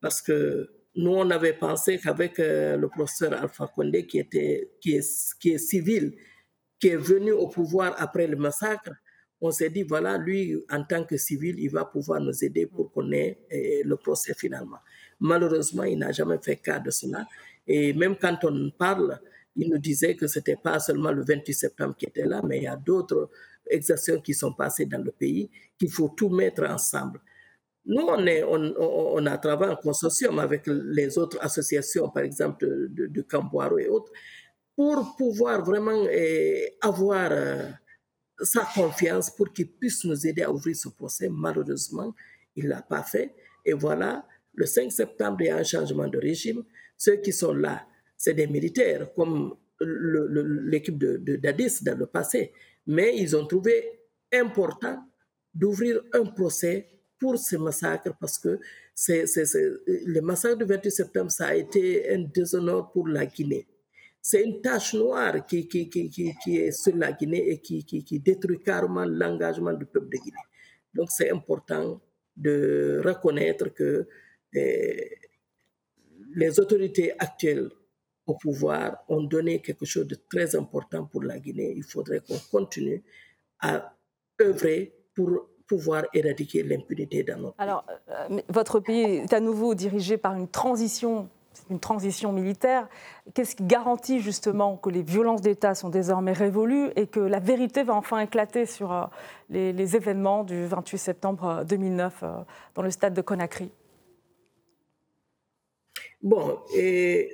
parce 0.00 0.22
que 0.22 0.68
nous, 0.96 1.12
on 1.12 1.30
avait 1.30 1.52
pensé 1.52 1.98
qu'avec 1.98 2.38
euh, 2.40 2.76
le 2.76 2.88
professeur 2.88 3.32
Alpha 3.32 3.70
Condé, 3.74 4.06
qui, 4.06 4.18
était, 4.18 4.72
qui, 4.80 4.96
est, 4.96 5.58
civil, 5.58 6.16
qui 6.80 6.88
est 6.88 6.96
venu 6.96 7.32
au 7.32 7.48
pouvoir 7.48 7.94
après 7.98 8.26
le 8.26 8.36
massacre, 8.36 8.90
on 9.40 9.52
s'est 9.52 9.70
dit, 9.70 9.84
voilà, 9.84 10.18
lui, 10.18 10.56
en 10.70 10.82
tant 10.82 11.04
que 11.04 11.16
civil, 11.16 11.56
il 11.60 11.70
va 11.70 11.84
pouvoir 11.84 12.20
nous 12.20 12.44
aider 12.44 12.66
pour 12.66 12.90
qu'on 12.90 13.12
ait 13.12 13.38
euh, 13.52 13.82
le 13.84 13.96
procès 13.96 14.34
finalement. 14.34 14.78
Malheureusement, 15.20 15.84
il 15.84 15.98
n'a 15.98 16.10
jamais 16.10 16.38
fait 16.42 16.56
cas 16.56 16.80
de 16.80 16.90
cela. 16.90 17.26
Et 17.66 17.92
même 17.92 18.16
quand 18.16 18.38
on 18.44 18.70
parle, 18.76 19.20
il 19.54 19.70
nous 19.70 19.78
disait 19.78 20.16
que 20.16 20.26
ce 20.26 20.40
n'était 20.40 20.56
pas 20.56 20.80
seulement 20.80 21.12
le 21.12 21.22
28 21.22 21.52
septembre 21.52 21.94
qui 21.96 22.06
était 22.06 22.24
là, 22.24 22.42
mais 22.44 22.58
il 22.58 22.62
y 22.64 22.68
a 22.68 22.76
d'autres 22.76 23.30
exactions 23.70 24.20
qui 24.20 24.34
sont 24.34 24.52
passées 24.52 24.86
dans 24.86 25.02
le 25.02 25.12
pays, 25.12 25.50
qu'il 25.78 25.90
faut 25.90 26.08
tout 26.08 26.28
mettre 26.30 26.64
ensemble. 26.64 27.20
Nous, 27.88 28.02
on, 28.02 28.26
est, 28.26 28.44
on, 28.44 28.74
on, 28.78 29.24
a 29.24 29.38
travaillé 29.38 29.72
en 29.72 29.76
consortium 29.76 30.38
avec 30.38 30.66
les 30.66 31.16
autres 31.16 31.38
associations, 31.40 32.10
par 32.10 32.22
exemple 32.22 32.66
de, 32.90 33.06
de, 33.06 33.22
Camboiro 33.22 33.78
et 33.78 33.88
autres, 33.88 34.12
pour 34.76 35.16
pouvoir 35.16 35.64
vraiment 35.64 36.04
eh, 36.10 36.76
avoir 36.82 37.30
euh, 37.32 37.70
sa 38.40 38.68
confiance 38.74 39.30
pour 39.30 39.50
qu'il 39.54 39.72
puisse 39.72 40.04
nous 40.04 40.26
aider 40.26 40.42
à 40.42 40.52
ouvrir 40.52 40.76
ce 40.76 40.90
procès. 40.90 41.30
Malheureusement, 41.30 42.14
il 42.54 42.64
ne 42.64 42.68
l'a 42.68 42.82
pas 42.82 43.02
fait. 43.02 43.34
Et 43.64 43.72
voilà, 43.72 44.26
le 44.54 44.66
5 44.66 44.92
septembre, 44.92 45.38
il 45.40 45.46
y 45.46 45.50
a 45.50 45.56
un 45.56 45.64
changement 45.64 46.08
de 46.08 46.18
régime. 46.18 46.64
Ceux 46.94 47.16
qui 47.16 47.32
sont 47.32 47.54
là, 47.54 47.86
c'est 48.18 48.34
des 48.34 48.46
militaires, 48.46 49.14
comme 49.14 49.54
l'équipe 49.80 50.98
de, 50.98 51.16
de 51.16 51.36
d'Addis 51.36 51.82
dans 51.82 51.96
le 51.96 52.04
passé. 52.06 52.52
Mais 52.86 53.16
ils 53.16 53.34
ont 53.34 53.46
trouvé 53.46 53.98
important 54.30 55.02
d'ouvrir 55.54 56.02
un 56.12 56.26
procès 56.26 56.97
pour 57.18 57.38
ces 57.38 57.58
massacres 57.58 58.14
parce 58.18 58.38
que 58.38 58.58
c'est, 58.94 59.24
le 59.26 60.20
massacre 60.20 60.56
du 60.56 60.64
28 60.64 60.90
septembre, 60.90 61.30
ça 61.30 61.48
a 61.48 61.54
été 61.54 62.12
un 62.12 62.22
déshonneur 62.22 62.90
pour 62.90 63.08
la 63.08 63.26
Guinée. 63.26 63.66
C'est 64.20 64.42
une 64.42 64.60
tache 64.60 64.94
noire 64.94 65.46
qui, 65.46 65.68
qui, 65.68 65.88
qui, 65.88 66.10
qui, 66.10 66.56
est 66.56 66.72
sur 66.72 66.96
la 66.96 67.12
Guinée 67.12 67.50
et 67.50 67.58
qui, 67.60 68.18
détruit 68.18 68.60
carrément 68.60 69.04
l'engagement 69.04 69.72
du 69.72 69.86
peuple 69.86 70.08
de 70.08 70.18
Guinée. 70.18 70.36
Donc 70.92 71.10
c'est 71.10 71.30
important 71.30 72.00
de 72.36 73.00
reconnaître 73.04 73.68
que 73.72 74.06
eh, 74.54 75.10
les 76.34 76.60
autorités 76.60 77.12
actuelles 77.18 77.70
au 78.26 78.34
pouvoir 78.34 79.04
ont 79.08 79.22
donné 79.22 79.60
quelque 79.60 79.86
chose 79.86 80.06
de 80.06 80.16
très 80.28 80.54
important 80.54 81.06
pour 81.06 81.22
la 81.22 81.38
Guinée. 81.38 81.72
Il 81.76 81.84
faudrait 81.84 82.20
qu'on 82.20 82.38
continue 82.50 83.02
à 83.60 83.96
œuvrer 84.40 84.94
pour 85.14 85.48
pouvoir 85.68 86.04
éradiquer 86.14 86.62
l'impunité 86.62 87.22
dans 87.22 87.38
notre 87.38 87.54
Alors, 87.58 87.84
euh, 88.08 88.40
votre 88.48 88.80
pays 88.80 89.18
est 89.18 89.32
à 89.32 89.40
nouveau 89.40 89.74
dirigé 89.74 90.16
par 90.16 90.34
une 90.34 90.48
transition 90.48 91.28
une 91.70 91.80
transition 91.80 92.32
militaire. 92.32 92.88
Qu'est-ce 93.34 93.56
qui 93.56 93.64
garantit 93.64 94.20
justement 94.20 94.76
que 94.76 94.90
les 94.90 95.02
violences 95.02 95.42
d'État 95.42 95.74
sont 95.74 95.88
désormais 95.88 96.32
révolues 96.32 96.90
et 96.96 97.06
que 97.06 97.20
la 97.20 97.40
vérité 97.40 97.82
va 97.82 97.94
enfin 97.94 98.20
éclater 98.20 98.64
sur 98.64 98.92
euh, 98.92 99.04
les, 99.50 99.96
événements 99.96 100.44
du 100.44 100.66
28 100.66 100.98
septembre 100.98 101.64
2009 101.68 102.22
euh, 102.22 102.26
dans 102.74 102.82
le 102.82 102.90
stade 102.90 103.14
de 103.14 103.20
Conakry? 103.20 103.70
Bon, 106.22 106.58
et 106.76 107.28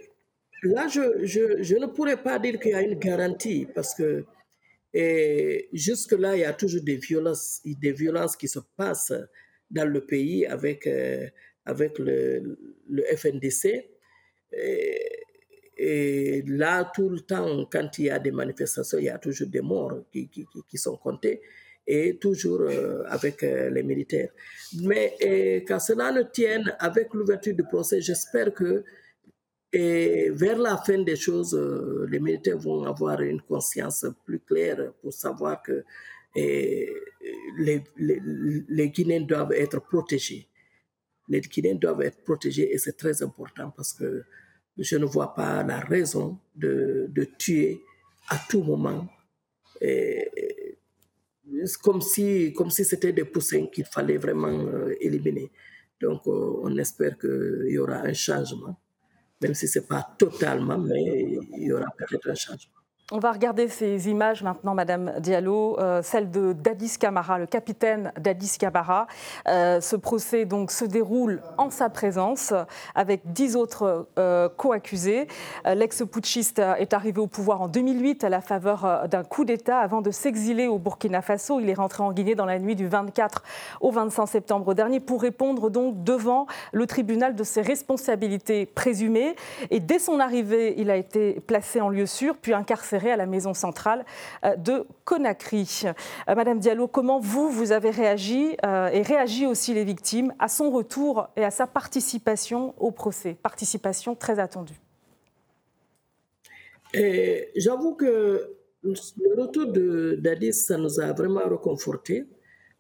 là, 0.63 0.89
je, 0.89 1.25
je, 1.25 1.63
je, 1.63 1.77
ne 1.77 1.87
pourrais 1.87 2.17
pas 2.17 2.39
dire 2.39 2.59
qu'il 2.59 2.73
y 2.73 2.75
a 2.75 2.83
une 2.83 2.99
garantie 2.99 3.67
parce 3.75 3.95
que 3.95 4.25
et 4.95 5.69
jusque-là, 5.73 6.37
il 6.37 6.41
y 6.41 6.45
a 6.45 6.53
toujours 6.53 6.83
des 6.83 6.97
violences, 6.97 7.61
des 7.65 7.91
violences 7.91 8.37
qui 8.37 8.47
se 8.47 8.61
passent 8.77 9.13
dans 9.69 9.91
le 9.91 10.07
pays 10.07 10.47
avec, 10.47 10.87
euh, 10.87 11.27
avec 11.67 11.99
le, 11.99 12.57
FNDC. 13.17 13.91
Et, 15.77 16.43
là, 16.47 16.89
tout 16.95 17.09
le 17.09 17.21
temps, 17.21 17.67
quand 17.71 17.99
il 17.99 18.05
y 18.05 18.11
a 18.11 18.21
des 18.21 18.31
manifestations, 18.31 18.99
il 18.99 19.07
y 19.07 19.09
a 19.09 19.19
toujours 19.19 19.49
des 19.49 19.61
morts 19.61 20.05
qui, 20.13 20.79
sont 20.79 20.97
comptés 20.97 21.43
et 21.85 22.17
toujours 22.17 22.61
euh, 22.61 23.03
avec 23.09 23.43
euh, 23.43 23.71
les 23.71 23.83
militaires. 23.83 24.31
Mais 24.81 25.65
qu'à 25.67 25.81
cela 25.81 26.13
ne 26.13 26.23
tienne, 26.23 26.73
avec 26.79 27.13
l'ouverture 27.13 27.55
du 27.55 27.65
procès, 27.65 28.01
j'espère 28.01 28.55
que 28.55 28.85
et 29.75 30.31
vers 30.31 30.59
la 30.59 30.77
fin 30.77 31.03
des 31.03 31.17
choses, 31.17 31.53
euh, 31.55 32.07
les 32.09 32.21
militaires 32.21 32.59
vont 32.59 32.85
avoir 32.85 33.21
une 33.23 33.41
conscience 33.41 34.07
plus 34.25 34.39
claire 34.39 34.93
pour 35.03 35.13
savoir 35.13 35.61
que 35.63 35.83
les, 36.37 37.83
les, 37.97 38.89
Guinéens 38.91 39.23
doivent 39.23 39.53
être 39.53 39.81
protégés. 39.81 40.49
Les 41.29 41.41
Guinéens 41.41 41.75
doivent 41.75 42.03
être 42.03 42.23
protégés 42.23 42.73
et 42.73 42.79
c'est 42.79 42.97
très 42.97 43.21
important 43.23 43.73
parce 43.77 43.93
que 43.93 44.23
je 44.79 44.97
ne 44.97 45.07
vois 45.07 45.35
pas 45.35 45.65
la 45.65 45.81
raison 45.81 46.39
de, 46.55 47.11
tuer 47.37 47.81
à 48.29 48.39
tout 48.49 48.63
moment. 48.63 49.09
Et, 49.81 50.79
comme 51.83 52.01
si 52.01 52.53
comme 52.53 52.71
si 52.71 52.85
c'était 52.85 53.13
des 53.13 53.25
poussins 53.25 53.67
qu'il 53.67 53.85
fallait 53.85 54.19
vraiment 54.19 54.49
euh, 54.49 54.95
éliminer. 55.01 55.51
Donc, 56.01 56.23
euh, 56.27 56.61
on 56.63 56.77
espère 56.77 57.19
qu'il 57.19 57.67
y 57.69 57.79
aura 57.79 57.99
un 58.03 58.13
changement 58.13 58.77
même 59.45 59.55
si 59.55 59.69
ce 59.69 59.79
n'est 59.79 59.87
pas 59.87 60.03
totalement, 60.19 60.79
mais 60.79 61.03
il 61.59 61.65
y 61.65 61.73
aura 61.73 61.85
peut-être 61.99 62.31
un 62.31 62.35
changement. 62.35 62.84
On 63.13 63.19
va 63.19 63.33
regarder 63.33 63.69
ces 63.69 64.09
images 64.09 64.43
maintenant, 64.43 64.73
Madame 64.73 65.13
Diallo, 65.19 65.79
euh, 65.79 66.01
celle 66.01 66.31
de 66.31 66.55
Dadis 66.55 66.97
Camara, 66.99 67.39
le 67.39 67.45
capitaine 67.45 68.11
Dadis 68.19 68.57
Camara. 68.59 69.09
Euh, 69.47 69.83
ce 69.83 69.95
procès 69.95 70.47
donc 70.47 70.71
se 70.71 70.87
déroule 70.87 71.43
en 71.59 71.69
sa 71.69 71.91
présence 71.91 72.55
avec 72.95 73.21
dix 73.27 73.57
autres 73.57 74.09
euh, 74.19 74.49
co-accusés. 74.57 75.29
L'ex-putschiste 75.67 76.61
est 76.61 76.95
arrivé 76.95 77.21
au 77.21 77.27
pouvoir 77.27 77.61
en 77.61 77.69
2008 77.69 78.25
à 78.25 78.31
la 78.31 78.41
faveur 78.41 79.07
d'un 79.07 79.23
coup 79.23 79.45
d'État 79.45 79.81
avant 79.81 80.01
de 80.01 80.11
s'exiler 80.11 80.67
au 80.67 80.79
Burkina 80.79 81.21
Faso. 81.21 81.61
Il 81.61 81.69
est 81.69 81.75
rentré 81.75 82.03
en 82.03 82.11
Guinée 82.11 82.35
dans 82.35 82.47
la 82.47 82.59
nuit 82.59 82.75
du 82.75 82.89
24 82.89 83.43
au 83.83 83.91
25 83.91 84.25
septembre 84.25 84.73
dernier 84.73 85.01
pour 85.01 85.21
répondre 85.21 85.69
donc 85.69 86.05
devant 86.05 86.47
le 86.73 86.87
tribunal 86.87 87.35
de 87.35 87.45
ses 87.45 87.61
responsabilités 87.61 88.65
présumées. 88.65 89.37
Et 89.71 89.81
dès 89.81 89.99
son 89.99 90.21
arrivée, 90.21 90.75
il 90.79 90.91
a 90.91 90.97
été 90.97 91.43
placé 91.47 91.83
en 91.83 91.91
lieu 91.91 92.07
sûr, 92.07 92.39
puis 92.39 92.55
incarcéré 92.55 92.94
à 92.97 93.17
la 93.17 93.27
maison 93.27 93.55
centrale 93.55 94.05
euh, 94.45 94.57
de 94.57 94.87
Conakry. 95.05 95.83
Euh, 95.85 96.35
Madame 96.35 96.59
Diallo, 96.59 96.89
comment 96.89 97.21
vous, 97.21 97.51
vous 97.51 97.73
avez 97.73 97.91
réagi 97.91 98.57
euh, 98.65 98.89
et 98.89 99.03
réagi 99.03 99.47
aussi 99.47 99.75
les 99.75 99.85
victimes 99.85 100.33
à 100.39 100.49
son 100.49 100.71
retour 100.71 101.29
et 101.37 101.45
à 101.45 101.51
sa 101.51 101.67
participation 101.67 102.75
au 102.79 102.91
procès? 102.91 103.37
Participation 103.43 104.15
très 104.15 104.39
attendue. 104.39 104.81
J'avoue 107.57 107.95
que 107.95 108.55
le 108.85 109.43
retour 109.43 109.73
d'Adis, 110.19 110.53
ça 110.53 110.77
nous 110.77 111.01
a 111.01 111.13
vraiment 111.13 111.49
reconforté 111.49 112.25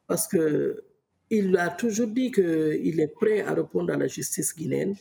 parce 0.07 0.29
que 0.29 0.85
il 1.31 1.57
a 1.57 1.71
toujours 1.71 2.07
dit 2.07 2.31
qu'il 2.31 3.01
est 3.01 3.13
prêt 3.13 3.41
à 3.41 3.55
répondre 3.55 3.93
à 3.93 3.97
la 3.97 4.07
justice 4.07 4.55
guinéenne 4.55 4.95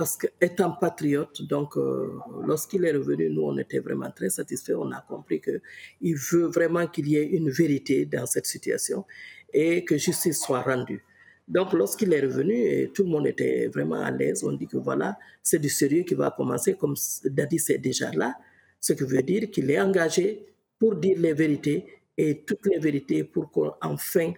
parce 0.00 0.16
qu'étant 0.16 0.70
patriote, 0.70 1.42
donc 1.42 1.76
euh, 1.76 2.10
lorsqu'il 2.46 2.86
est 2.86 2.92
revenu, 2.92 3.28
nous 3.28 3.42
on 3.42 3.58
était 3.58 3.80
vraiment 3.80 4.10
très 4.10 4.30
satisfaits. 4.30 4.72
On 4.72 4.90
a 4.92 5.02
compris 5.06 5.42
qu'il 5.42 6.16
veut 6.16 6.46
vraiment 6.46 6.86
qu'il 6.86 7.06
y 7.06 7.16
ait 7.16 7.26
une 7.26 7.50
vérité 7.50 8.06
dans 8.06 8.24
cette 8.24 8.46
situation 8.46 9.04
et 9.52 9.84
que 9.84 9.98
justice 9.98 10.40
soit 10.40 10.62
rendue. 10.62 11.04
Donc 11.46 11.74
lorsqu'il 11.74 12.14
est 12.14 12.22
revenu, 12.22 12.54
et 12.54 12.90
tout 12.94 13.02
le 13.02 13.10
monde 13.10 13.26
était 13.26 13.66
vraiment 13.66 14.00
à 14.00 14.10
l'aise. 14.10 14.42
On 14.42 14.52
dit 14.52 14.66
que 14.66 14.78
voilà, 14.78 15.18
c'est 15.42 15.58
du 15.58 15.68
sérieux 15.68 16.04
qui 16.04 16.14
va 16.14 16.30
commencer, 16.30 16.76
comme 16.76 16.94
Dadi 17.26 17.58
c'est 17.58 17.76
déjà 17.76 18.10
là, 18.10 18.34
ce 18.80 18.94
qui 18.94 19.04
veut 19.04 19.22
dire 19.22 19.50
qu'il 19.50 19.70
est 19.70 19.78
engagé 19.82 20.46
pour 20.78 20.94
dire 20.94 21.18
les 21.18 21.34
vérités 21.34 21.84
et 22.16 22.42
toutes 22.46 22.64
les 22.64 22.78
vérités 22.78 23.22
pour 23.22 23.50
qu'enfin 23.50 24.32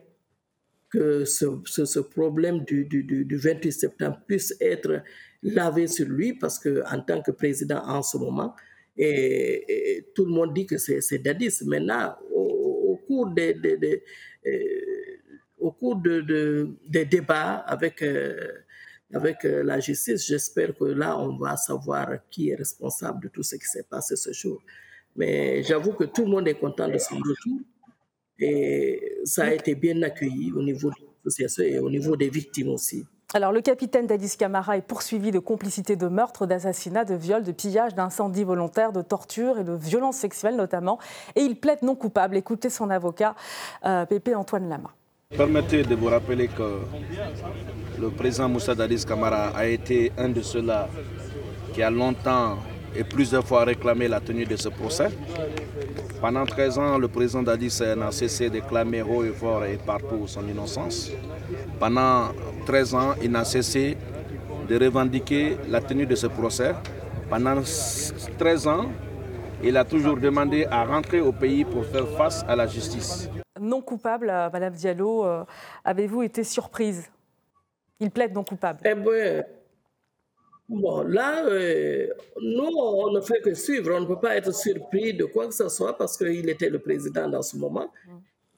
que 0.91 1.25
ce, 1.25 2.01
problème 2.01 2.65
du, 2.65 3.27
28 3.31 3.73
septembre 3.73 4.19
puisse 4.27 4.55
être 4.61 5.05
lavé 5.43 5.87
sur 5.87 6.07
lui 6.07 6.35
parce 6.35 6.59
que 6.59 6.83
en 6.93 7.01
tant 7.01 7.21
que 7.23 7.31
président 7.31 7.83
en 7.85 8.03
ce 8.03 8.17
moment, 8.17 8.55
et, 8.97 10.07
tout 10.15 10.25
le 10.25 10.33
monde 10.33 10.53
dit 10.55 10.67
que 10.67 10.79
c'est 10.79 11.19
Dadis. 11.19 11.59
Maintenant, 11.65 12.15
au, 12.33 13.01
cours 13.07 13.29
des, 13.31 13.55
des, 13.55 14.03
euh, 14.47 14.51
au 15.59 15.73
cours 15.73 15.97
de, 15.97 16.69
des 16.89 17.05
débats 17.05 17.57
avec, 17.67 18.03
euh, 18.03 18.53
avec 19.13 19.45
euh, 19.45 19.63
la 19.63 19.81
justice, 19.81 20.27
j'espère 20.27 20.75
que 20.75 20.85
là, 20.85 21.19
on 21.19 21.37
va 21.37 21.57
savoir 21.57 22.29
qui 22.31 22.51
est 22.51 22.55
responsable 22.55 23.25
de 23.25 23.29
tout 23.29 23.43
ce 23.43 23.57
qui 23.57 23.65
s'est 23.65 23.87
passé 23.89 24.17
ce 24.17 24.33
jour. 24.33 24.63
Mais 25.17 25.63
j'avoue 25.63 25.93
que 25.93 26.05
tout 26.05 26.25
le 26.25 26.31
monde 26.31 26.49
est 26.49 26.59
content 26.59 26.89
de 26.89 26.99
son 26.99 27.17
retour. 27.17 27.61
Et 28.39 29.19
ça 29.25 29.45
a 29.45 29.53
été 29.53 29.75
bien 29.75 30.01
accueilli 30.03 30.53
au 30.53 30.63
niveau 30.63 30.91
de 30.91 30.97
l'association 31.25 31.65
et 31.65 31.79
au 31.79 31.91
niveau 31.91 32.17
des 32.17 32.31
victimes 32.31 32.69
aussi. 32.69 33.05
Alors, 33.35 33.51
le 33.51 33.63
capitaine 33.63 34.07
Dadis 34.07 34.37
Camara 34.37 34.77
est 34.77 34.83
poursuivi 34.83 35.31
de 35.31 35.39
complicité 35.39 35.97
de 35.97 36.07
meurtre, 36.07 36.45
d'assassinat, 36.45 37.07
de 37.07 37.15
viol, 37.15 37.43
de 37.43 37.53
pillage, 37.53 37.95
d'incendie 37.95 38.45
volontaire, 38.45 38.93
de 38.93 39.01
torture 39.01 39.59
et 39.59 39.65
de 39.65 39.73
violences 39.73 40.17
sexuelles 40.17 40.57
notamment. 40.57 40.99
Et 41.35 41.41
il 41.41 41.57
plaide 41.57 41.83
non 41.83 41.95
coupable. 41.95 42.37
Écoutez 42.37 42.69
son 42.69 42.91
avocat, 42.91 43.35
euh, 43.87 44.05
Pépé 44.05 44.35
Antoine 44.35 44.69
Lama. 44.69 44.91
Permettez 45.35 45.83
de 45.83 45.95
vous 45.95 46.09
rappeler 46.09 46.49
que 46.49 46.81
le 47.99 48.11
président 48.11 48.51
Moussa 48.51 48.75
Dadis 48.75 49.07
Camara 49.07 49.49
a 49.57 49.65
été 49.65 50.13
un 50.19 50.29
de 50.29 50.43
ceux-là 50.43 50.89
qui 51.73 51.83
a 51.83 51.91
longtemps 51.91 52.59
et 52.95 53.05
plusieurs 53.05 53.47
fois 53.47 53.65
réclamé 53.65 54.09
la 54.09 54.21
tenue 54.21 54.45
de 54.45 54.57
ce 54.57 54.69
procès. 54.69 55.09
Pendant 56.21 56.45
13 56.45 56.79
ans, 56.79 56.99
le 56.99 57.09
président 57.09 57.43
Dadis 57.43 57.81
n'a 57.97 58.13
cessé 58.13 58.51
de 58.51 58.61
clamer 58.61 59.01
haut 59.01 59.25
et 59.25 59.33
fort 59.33 59.65
et 59.65 59.79
partout 59.79 60.27
son 60.27 60.47
innocence. 60.47 61.11
Pendant 61.81 62.29
13 62.65 62.95
ans, 62.95 63.15
il 63.23 63.31
n'a 63.31 63.45
cessé 63.45 63.97
de 64.69 64.79
revendiquer 64.79 65.57
la 65.69 65.81
tenue 65.81 66.07
de 66.07 66.15
ce 66.15 66.27
procès. 66.27 66.75
Pendant 67.29 67.63
13 68.39 68.67
ans, 68.67 68.91
il 69.63 69.77
a 69.77 69.85
toujours 69.85 70.17
demandé 70.17 70.67
à 70.71 70.85
rentrer 70.85 71.21
au 71.21 71.33
pays 71.33 71.65
pour 71.65 71.85
faire 71.87 72.09
face 72.17 72.45
à 72.49 72.57
la 72.57 72.67
justice. 72.67 73.29
Non 73.61 73.81
coupable, 73.81 74.29
euh, 74.31 74.51
Madame 74.53 74.73
Diallo, 74.73 75.25
euh, 75.25 75.45
avez-vous 75.85 76.23
été 76.23 76.43
surprise? 76.43 77.11
Il 78.01 78.11
plaide 78.11 78.33
non 78.35 78.43
coupable. 78.43 78.81
Eh 78.85 78.95
bien, 78.95 79.45
Bon, 80.69 81.03
là, 81.03 81.45
euh, 81.45 82.07
nous, 82.41 82.71
on 82.75 83.11
ne 83.13 83.21
fait 83.21 83.43
que 83.43 83.53
suivre. 83.53 83.93
On 83.95 84.01
ne 84.01 84.07
peut 84.07 84.19
pas 84.19 84.37
être 84.37 84.55
surpris 84.55 85.13
de 85.13 85.27
quoi 85.27 85.47
que 85.47 85.55
ce 85.55 85.69
soit 85.69 85.97
parce 85.99 86.17
qu'il 86.17 86.49
était 86.49 86.71
le 86.71 86.79
président 86.79 87.29
dans 87.29 87.43
ce 87.43 87.57
moment. 87.57 87.91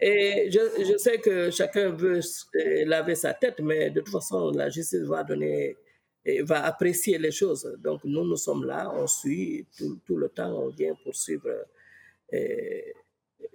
Et 0.01 0.51
je, 0.51 0.85
je, 0.85 0.97
sais 0.97 1.19
que 1.19 1.51
chacun 1.51 1.91
veut 1.91 2.21
euh, 2.21 2.85
laver 2.85 3.15
sa 3.15 3.33
tête, 3.33 3.61
mais 3.61 3.91
de 3.91 4.01
toute 4.01 4.11
façon, 4.13 4.51
la 4.51 4.69
justice 4.69 5.03
va 5.03 5.23
donner, 5.23 5.77
va 6.43 6.65
apprécier 6.65 7.19
les 7.19 7.31
choses. 7.31 7.79
Donc, 7.79 8.03
nous, 8.05 8.25
nous 8.25 8.37
sommes 8.37 8.65
là, 8.65 8.93
on 8.95 9.07
suit 9.07 9.67
tout, 9.77 10.17
le 10.17 10.29
temps, 10.29 10.53
on 10.65 10.69
vient 10.69 10.95
pour 11.03 11.15
suivre. 11.15 11.49
Et, 12.33 12.93
euh, 13.41 13.47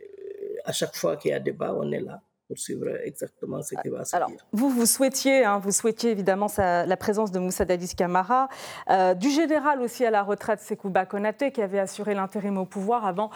à 0.63 0.71
chaque 0.71 0.95
fois 0.95 1.17
qu'il 1.17 1.31
y 1.31 1.33
a 1.33 1.39
débat, 1.39 1.73
on 1.75 1.91
est 1.91 2.01
là 2.01 2.21
pour 2.49 2.57
suivre 2.57 2.87
exactement 3.03 3.61
ce 3.61 3.75
qui 3.75 3.89
va 3.89 4.03
se 4.03 4.15
Alors, 4.15 4.31
Vous, 4.51 4.71
vous 4.71 4.87
souhaitiez, 4.87 5.45
hein, 5.45 5.59
vous 5.59 5.71
souhaitiez 5.71 6.09
évidemment 6.09 6.47
la 6.57 6.97
présence 6.97 7.31
de 7.31 7.37
Moussa 7.37 7.63
Dadis 7.63 7.93
Camara, 7.95 8.49
euh, 8.89 9.13
du 9.13 9.29
général 9.29 9.81
aussi 9.81 10.03
à 10.03 10.09
la 10.09 10.23
retraite 10.23 10.59
Sekouba 10.59 11.05
Konaté, 11.05 11.51
qui 11.51 11.61
avait 11.61 11.77
assuré 11.77 12.15
l'intérim 12.15 12.57
au 12.57 12.65
pouvoir 12.65 13.05
avant 13.05 13.29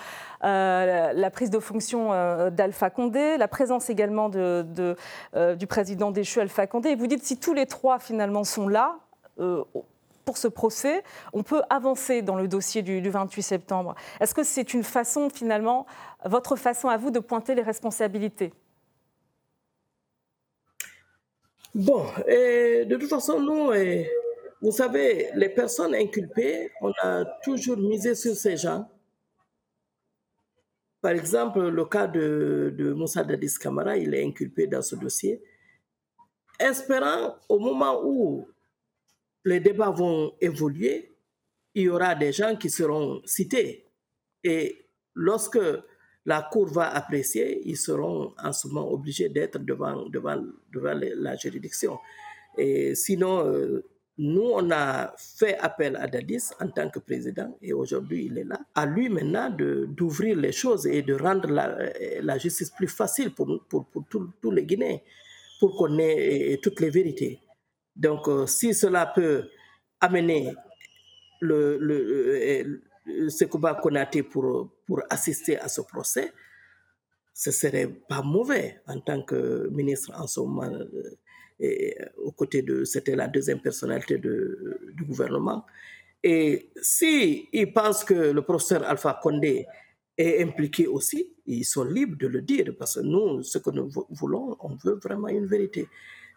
euh, 0.43 1.13
la 1.13 1.30
prise 1.30 1.52
de 1.52 1.60
fonction 1.60 2.12
euh, 2.12 2.49
d'Alpha 2.49 2.89
Condé, 2.89 3.38
la 3.38 3.47
présence 3.47 3.91
également 3.91 4.30
de, 4.30 4.65
du 5.60 5.67
président 5.67 6.10
déchu 6.10 6.39
Alpha 6.39 6.65
Condé. 6.65 6.89
Et 6.89 6.95
vous 6.95 7.08
dites, 7.08 7.23
si 7.23 7.38
tous 7.38 7.54
les 7.54 7.67
trois 7.67 7.99
finalement 7.99 8.43
sont 8.43 8.67
là, 8.67 8.97
pour 10.26 10.38
ce 10.38 10.47
procès, 10.47 11.04
on 11.34 11.43
peut 11.43 11.62
avancer 11.69 12.23
dans 12.23 12.36
le 12.36 12.47
dossier 12.47 12.82
du, 12.82 12.99
du 12.99 13.12
28 13.12 13.43
septembre. 13.43 13.93
Est-ce 14.19 14.34
que 14.34 14.43
c'est 14.43 14.73
une 14.73 14.84
façon, 14.84 15.30
finalement, 15.30 15.86
votre 16.26 16.56
façon 16.56 16.88
à 16.88 16.97
vous 16.97 17.12
de 17.12 17.19
pointer 17.19 17.54
les 17.54 17.62
responsabilités? 17.62 18.54
Bon, 21.76 22.06
de 22.28 22.96
toute 22.98 23.10
façon, 23.10 23.40
nous, 23.40 23.72
vous 24.62 24.72
savez, 24.72 25.30
les 25.34 25.50
personnes 25.50 25.96
inculpées, 25.96 26.72
on 26.82 26.92
a 27.02 27.26
toujours 27.44 27.78
misé 27.78 28.14
sur 28.14 28.36
ces 28.36 28.58
gens. 28.58 28.88
Par 31.02 31.12
exemple, 31.12 31.60
le 31.60 31.86
cas 31.86 32.08
de, 32.08 32.74
de 32.78 32.94
Moussa 32.94 33.24
Dadis 33.24 33.56
Kamara, 33.60 33.98
il 33.98 34.14
est 34.14 34.24
inculpé 34.24 34.68
dans 34.68 34.82
ce 34.82 34.96
dossier. 34.96 35.44
Espérant 36.60 37.36
au 37.50 37.58
moment 37.60 38.02
où 38.06 38.48
les 39.44 39.60
débats 39.60 39.90
vont 39.90 40.34
évoluer, 40.40 41.12
il 41.74 41.84
y 41.84 41.90
aura 41.90 42.14
des 42.14 42.32
gens 42.32 42.56
qui 42.56 42.70
seront 42.70 43.22
cités. 43.26 43.88
Et 44.44 44.88
lorsque 45.16 45.60
la 46.26 46.48
Cour 46.52 46.68
va 46.68 46.94
apprécier, 46.96 47.62
ils 47.66 47.78
seront 47.78 48.34
en 48.42 48.54
ce 48.54 48.68
moment 48.68 48.92
obligés 48.92 49.30
d'être 49.30 49.60
devant, 49.60 50.08
devant, 50.10 50.42
devant 50.72 50.94
la 50.96 51.36
juridiction. 51.36 51.98
Et 52.58 52.96
sinon, 52.96 53.46
euh, 53.46 53.84
nous, 54.18 54.52
on 54.54 54.70
a 54.72 55.14
fait 55.18 55.58
appel 55.58 55.96
à 55.96 56.08
Dadis 56.08 56.52
en 56.62 56.68
tant 56.70 56.90
que 56.90 57.00
président 57.00 57.58
et 57.62 57.74
aujourd'hui 57.74 58.26
il 58.28 58.38
est 58.38 58.44
là. 58.44 58.60
À 58.76 58.86
lui 58.86 59.10
maintenant 59.10 59.50
d'ouvrir 59.50 60.38
les 60.38 60.52
choses 60.52 60.86
et 60.86 61.02
de 61.02 61.16
rendre 61.16 61.50
la, 61.50 61.92
la 62.22 62.38
justice 62.38 62.70
plus 62.70 62.88
facile 62.88 63.34
pour, 63.34 63.66
pour, 63.68 63.88
pour 63.88 64.06
tous 64.42 64.52
les 64.52 64.66
Guinéens, 64.66 65.00
pour 65.60 65.76
qu'on 65.76 65.98
ait 65.98 66.60
toutes 66.62 66.80
les 66.80 66.92
vérités. 66.92 67.40
Donc, 67.96 68.28
euh, 68.28 68.46
si 68.48 68.74
cela 68.74 69.08
peut 69.08 69.50
amener 70.00 70.54
le, 71.42 71.78
le, 71.80 72.82
Sekouba 73.30 73.76
Konaté 73.76 74.24
pour, 74.24 74.70
pour 74.86 75.02
assister 75.10 75.58
à 75.58 75.68
ce 75.68 75.82
procès, 75.82 76.32
ce 77.34 77.52
serait 77.52 77.88
pas 77.88 78.22
mauvais 78.22 78.82
en 78.88 79.00
tant 79.00 79.24
que 79.24 79.68
ministre 79.72 80.12
en 80.16 80.28
ce 80.28 80.39
moment. 80.39 80.72
Euh, 80.72 81.18
et 81.60 81.96
aux 82.18 82.32
côtés 82.32 82.62
de, 82.62 82.84
c'était 82.84 83.16
la 83.16 83.28
deuxième 83.28 83.60
personnalité 83.62 84.18
de, 84.18 84.80
du 84.94 85.06
gouvernement. 85.06 85.66
Et 86.24 86.72
si 86.82 87.50
ils 87.52 87.72
pensent 87.72 88.04
que 88.04 88.13
le 88.13 88.42
professeur 88.42 88.84
Alpha 88.84 89.20
Condé 89.22 89.66
est 90.18 90.42
impliqué 90.42 90.88
aussi, 90.88 91.34
ils 91.46 91.66
sont 91.66 91.84
libres 91.84 92.18
de 92.18 92.28
le 92.28 92.42
dire 92.42 92.74
parce 92.78 92.96
que 92.96 93.02
nous, 93.02 93.44
ce 93.44 93.58
que 93.58 93.70
nous 93.72 93.89
voulons, 94.10 94.56
on 94.60 94.76
veut 94.84 95.00
vraiment 95.04 95.28
une 95.28 95.46
vérité. 95.46 95.88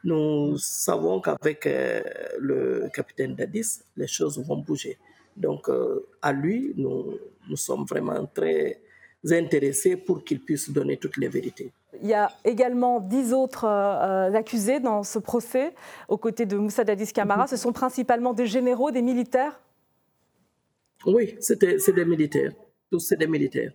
Nous 0.04 0.56
savons 0.58 1.20
qu'avec 1.20 1.66
euh, 1.66 2.02
le 2.38 2.88
capitaine 2.92 3.34
Dadis, 3.34 3.80
les 3.96 4.06
choses 4.06 4.38
vont 4.38 4.58
bouger. 4.58 4.98
Donc, 5.36 5.68
euh, 5.68 6.06
à 6.22 6.32
lui, 6.32 6.72
nous, 6.76 7.18
nous 7.48 7.56
sommes 7.56 7.84
vraiment 7.84 8.26
très 8.26 8.80
intéressés 9.30 9.96
pour 9.96 10.24
qu'il 10.24 10.40
puisse 10.40 10.70
donner 10.70 10.96
toutes 10.96 11.16
les 11.16 11.28
vérités. 11.28 11.72
Il 12.02 12.08
y 12.08 12.14
a 12.14 12.30
également 12.44 13.00
dix 13.00 13.32
autres 13.32 13.64
euh, 13.64 14.32
accusés 14.34 14.80
dans 14.80 15.02
ce 15.02 15.18
procès, 15.18 15.74
aux 16.08 16.18
côtés 16.18 16.46
de 16.46 16.56
Moussa 16.56 16.84
Dadis 16.84 17.12
Camara. 17.12 17.42
Mhm. 17.42 17.48
Ce 17.48 17.56
sont 17.56 17.72
principalement 17.72 18.34
des 18.34 18.46
généraux, 18.46 18.90
des 18.90 19.02
militaires? 19.02 19.60
Oui, 21.06 21.36
c'est 21.40 21.58
des 21.58 22.04
militaires. 22.04 22.52
Tous, 22.90 23.00
c'est 23.00 23.16
des 23.16 23.26
militaires. 23.26 23.72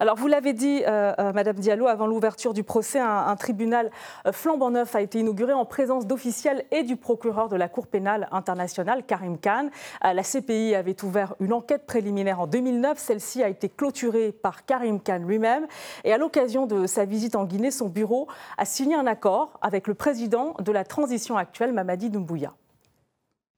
Alors, 0.00 0.16
vous 0.16 0.28
l'avez 0.28 0.52
dit, 0.52 0.82
euh, 0.86 1.12
euh, 1.18 1.32
Madame 1.32 1.56
Diallo, 1.56 1.88
avant 1.88 2.06
l'ouverture 2.06 2.54
du 2.54 2.62
procès, 2.62 3.00
un, 3.00 3.34
tribunal 3.34 3.90
euh, 4.26 4.32
flambant 4.32 4.70
neuf 4.70 4.94
a 4.94 5.00
été 5.00 5.18
inauguré 5.18 5.52
en 5.52 5.64
présence 5.64 6.06
d'officiels 6.06 6.64
et 6.70 6.84
du 6.84 6.96
procureur 6.96 7.48
de 7.48 7.56
la 7.56 7.68
Cour 7.68 7.88
pénale 7.88 8.28
internationale, 8.30 9.04
Karim 9.04 9.38
Khan. 9.38 9.70
la 10.02 10.22
CPI 10.22 10.76
avait 10.76 11.04
ouvert 11.04 11.34
une 11.40 11.52
enquête 11.52 11.84
préliminaire 11.86 12.40
en 12.40 12.46
2009. 12.46 12.98
Celle-ci 12.98 13.42
a 13.42 13.48
été 13.48 13.68
clôturée 13.68 14.30
par 14.30 14.64
Karim 14.64 15.00
Khan 15.00 15.22
lui-même. 15.26 15.66
Et 16.04 16.12
à 16.12 16.18
l'occasion 16.18 16.66
de 16.66 16.86
sa 16.86 17.04
visite 17.04 17.34
en 17.34 17.44
Guinée, 17.44 17.70
son 17.70 17.88
bureau 17.88 18.28
a 18.56 18.64
signé 18.64 18.94
un 18.94 19.06
accord 19.06 19.58
avec 19.62 19.88
le 19.88 19.94
président 19.94 20.54
de 20.60 20.70
la 20.70 20.84
transition 20.84 21.36
actuelle, 21.36 21.72
Mamadi 21.72 22.10
Doumbouya. 22.10 22.52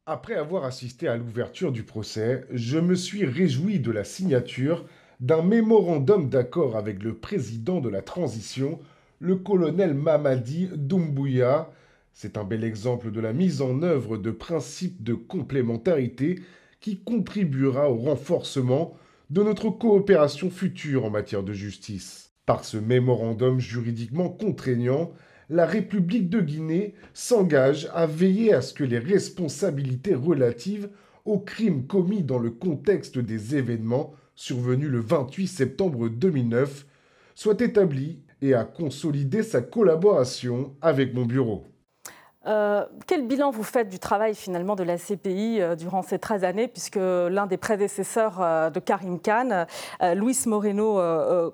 Après 0.07 0.35
avoir 0.35 0.64
assisté 0.64 1.07
à 1.07 1.16
l'ouverture 1.16 1.70
du 1.70 1.85
procès, 1.85 2.44
je 2.50 2.79
me 2.79 2.94
suis 2.94 3.24
réjoui 3.26 3.79
de 3.79 3.90
la 3.90 4.05
signature 4.05 4.85
d'un 5.20 5.42
mémorandum 5.42 6.30
d'accord 6.30 6.76
avec 6.76 7.02
le 7.02 7.14
président 7.14 7.80
de 7.80 7.90
la 7.90 8.00
transition, 8.00 8.80
le 9.18 9.37
colonel 9.37 9.92
Mamadi 9.92 10.70
Doumbouya. 10.74 11.70
C'est 12.14 12.38
un 12.38 12.44
bel 12.44 12.64
exemple 12.64 13.11
de 13.11 13.20
la 13.20 13.35
mise 13.35 13.61
en 13.61 13.83
œuvre 13.83 14.16
de 14.16 14.30
principes 14.30 15.02
de 15.02 15.14
complémentarité 15.14 16.40
qui 16.80 17.00
contribuera 17.00 17.90
au 17.90 17.96
renforcement 17.96 18.94
de 19.28 19.42
notre 19.42 19.68
coopération 19.68 20.50
future 20.50 21.04
en 21.04 21.11
matière 21.11 21.42
de 21.42 21.52
justice. 21.52 22.33
Par 22.46 22.64
ce 22.64 22.78
mémorandum 22.78 23.61
juridiquement 23.61 24.30
contraignant, 24.30 25.12
la 25.50 25.66
République 25.66 26.30
de 26.30 26.40
Guinée 26.40 26.94
s'engage 27.12 27.90
à 27.92 28.06
veiller 28.06 28.54
à 28.54 28.62
ce 28.62 28.72
que 28.72 28.85
les 28.85 28.98
responsabilités 28.98 30.14
relatives 30.14 30.88
aux 31.26 31.38
crimes 31.38 31.87
commis 31.87 32.22
dans 32.22 32.38
le 32.38 32.50
contexte 32.50 33.18
des 33.18 33.56
événements 33.56 34.14
survenus 34.40 34.88
le 34.88 35.00
28 35.00 35.46
septembre 35.46 36.09
2009 36.09 36.87
soient 37.35 37.61
établies 37.61 38.22
et 38.40 38.55
à 38.55 38.64
consolider 38.64 39.42
sa 39.42 39.61
collaboration 39.61 40.74
avec 40.81 41.12
mon 41.12 41.26
bureau. 41.26 41.66
Euh, 42.46 42.87
quel 43.07 43.26
bilan 43.26 43.50
vous 43.50 43.62
faites 43.62 43.90
du 43.90 43.98
travail 43.98 44.35
finalement 44.35 44.76
de 44.76 44.83
la 44.83 44.96
CPI 44.96 45.61
euh, 45.61 45.76
durant 45.76 46.00
ces 46.00 46.18
13 46.18 46.44
années, 46.44 46.68
puisque 46.68 46.96
l'un 46.96 47.46
des 47.46 47.59
prédécesseurs 47.59 48.40
euh, 48.40 48.70
de 48.70 48.81
Karim 48.81 49.20
Khan, 49.20 49.66
Luis 50.14 50.38
Moreno 50.46 50.98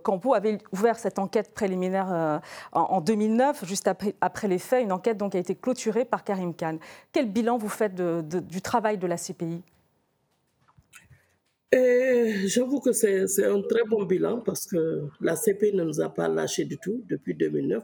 Campo, 0.05 0.35
avait 0.35 0.59
ouvert 0.73 0.97
cette 0.97 1.19
enquête 1.19 1.53
préliminaire 1.55 2.41
en, 2.71 3.01
2009, 3.01 3.65
juste 3.65 3.89
après, 3.89 4.49
les 4.49 4.59
faits, 4.61 4.85
une 4.85 4.93
enquête 4.93 5.19
donc 5.19 5.35
a 5.35 5.39
été 5.39 5.57
clôturée 5.57 6.05
par 6.05 6.23
Karim 6.23 6.55
Khan. 6.55 6.77
Quel 7.11 7.29
bilan 7.29 7.59
vous 7.59 7.69
faites 7.69 7.97
du 7.97 8.63
travail 8.63 8.97
de 8.97 9.09
la 9.09 9.17
CPI 9.17 9.65
J'avoue 11.73 12.81
que 12.81 12.93
c'est 12.93 13.45
un 13.45 13.63
très 13.63 13.85
bon 13.85 14.05
bilan 14.05 14.41
parce 14.41 14.67
que 14.67 15.09
la 15.21 15.37
CPI 15.37 15.75
ne 15.75 15.85
nous 15.85 16.01
a 16.01 16.09
pas 16.13 16.29
lâché 16.29 16.65
du 16.65 16.79
tout 16.79 17.03
depuis 17.09 17.35
2009. 17.35 17.83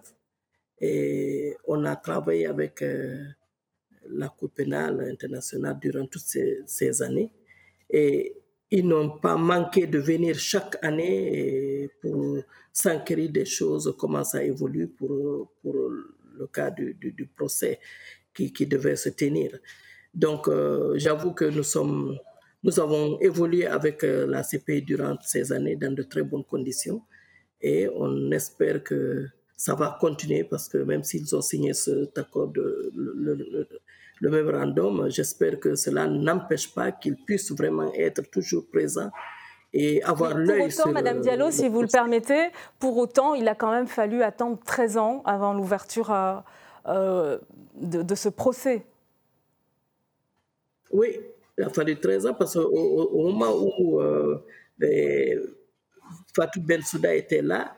Et 0.81 1.57
on 1.67 1.85
a 1.85 1.95
travaillé 1.95 2.47
avec 2.47 2.83
euh, 2.83 3.25
la 4.11 4.29
Cour 4.29 4.51
pénale 4.51 5.01
internationale 5.13 5.79
durant 5.81 6.07
toutes 6.07 6.23
ces, 6.23 7.03
années. 7.03 7.31
Et 7.89 8.35
ils 8.71 8.87
n'ont 8.87 9.19
pas 9.19 9.37
manqué 9.37 9.87
de 9.87 9.99
venir 9.99 10.37
chaque 10.39 10.77
année 10.85 11.89
pour 12.01 12.39
s'inquiéter 12.73 13.29
des 13.29 13.45
choses, 13.45 13.95
comment 13.97 14.25
ça 14.25 14.43
évolue 14.43 14.89
pour, 14.89 15.53
pour 15.63 15.75
le 15.75 16.47
cas 16.49 16.71
du, 16.71 16.95
du, 16.95 17.27
procès 17.27 17.79
qui, 18.35 18.53
qui, 18.53 18.67
devait 18.67 18.97
se 18.97 19.11
tenir. 19.11 19.57
Donc, 20.15 20.49
euh, 20.49 20.95
j'avoue 20.97 21.33
que 21.33 21.45
nous, 21.45 21.63
sommes, 21.63 22.19
nous 22.63 22.79
avons 22.81 23.19
évolué 23.21 23.67
avec 23.67 24.05
euh, 24.05 24.27
la 24.27 24.43
CPI 24.43 24.83
durant 24.83 25.17
ces 25.23 25.53
années 25.53 25.77
dans 25.77 25.95
de 25.95 26.03
très 26.03 26.23
bonnes 26.23 26.45
conditions 26.45 27.03
et 27.61 27.89
on 27.95 28.31
espère 28.31 28.83
que 28.83 29.27
ça 29.57 29.75
va 29.75 29.97
continuer 30.01 30.45
parce 30.45 30.69
que 30.69 30.79
même 30.79 31.05
s'ils 31.05 31.35
ont 31.37 31.41
signé 31.41 31.73
cet 31.73 32.19
accord, 32.19 32.49
de, 32.49 32.91
le, 32.95 34.31
mémorandum, 34.31 35.09
j'espère 35.09 35.61
que 35.61 35.75
cela 35.75 36.07
n'empêche 36.07 36.73
pas 36.75 36.93
qu'ils 36.93 37.17
puissent 37.17 37.53
vraiment 37.53 37.93
être 37.95 38.23
toujours 38.31 38.67
présents 38.69 39.11
et 39.73 40.03
avoir 40.03 40.37
l'œil 40.37 40.69
Pour 40.69 40.81
autant, 40.81 40.93
Madame 40.93 41.21
Diallo, 41.21 41.51
si 41.51 41.69
vous 41.69 41.81
le 41.81 41.89
permettez, 41.89 42.49
pour 42.79 42.97
autant, 42.99 43.35
il 43.35 43.49
a 43.49 43.55
quand 43.55 43.71
même 43.71 43.87
fallu 43.87 44.23
attendre 44.23 44.59
13 44.65 44.97
ans 44.97 45.23
avant 45.25 45.55
l'ouverture 45.55 46.13
euh, 46.13 46.35
euh, 46.87 47.39
de, 47.77 48.15
ce 48.15 48.29
procès. 48.29 48.85
Oui, 50.91 51.19
il 51.63 51.67
a 51.67 51.71
fallu 51.71 51.97
13 51.97 52.27
ans 52.27 52.35
parce 52.35 52.55
qu'au 52.55 53.23
moment 53.23 53.55
où 53.57 54.01
euh, 54.01 54.45
ben, 54.77 55.39
Fatou 56.35 56.61
Bensouda 56.61 57.15
était 57.15 57.41
là, 57.41 57.77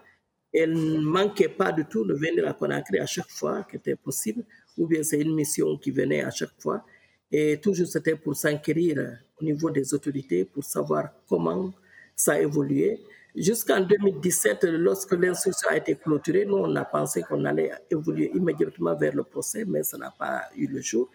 elle 0.52 0.72
ne 0.72 1.00
manquait 1.00 1.50
pas 1.50 1.70
du 1.70 1.84
tout 1.84 2.04
de 2.06 2.14
venir 2.14 2.48
à 2.48 2.54
Conakry 2.54 2.98
à 2.98 3.06
chaque 3.06 3.28
fois 3.28 3.62
que 3.64 3.72
c'était 3.72 3.96
possible, 3.96 4.42
ou 4.78 4.86
bien 4.86 5.02
c'est 5.02 5.20
une 5.20 5.34
mission 5.34 5.76
qui 5.76 5.90
venait 5.90 6.22
à 6.22 6.30
chaque 6.30 6.58
fois. 6.58 6.82
Et 7.30 7.58
toujours 7.58 7.86
c'était 7.86 8.16
pour 8.16 8.34
s'inquérir 8.36 9.18
au 9.38 9.44
niveau 9.44 9.68
des 9.68 9.92
autorités, 9.92 10.46
pour 10.46 10.64
savoir 10.64 11.10
comment 11.28 11.74
ça 12.16 12.34
a 12.34 12.40
évolué. 12.40 13.00
Jusqu'en 13.36 13.80
2017, 13.80 14.64
lorsque 14.64 15.12
l'instruction 15.12 15.68
a 15.68 15.76
été 15.76 15.96
clôturée, 15.96 16.44
nous, 16.46 16.56
on 16.56 16.74
a 16.76 16.84
pensé 16.84 17.22
qu'on 17.22 17.44
allait 17.44 17.72
évoluer 17.90 18.30
immédiatement 18.32 18.94
vers 18.94 19.14
le 19.14 19.24
procès, 19.24 19.64
mais 19.66 19.82
ça 19.82 19.98
n'a 19.98 20.14
pas 20.16 20.44
eu 20.56 20.68
le 20.68 20.80
jour. 20.80 21.10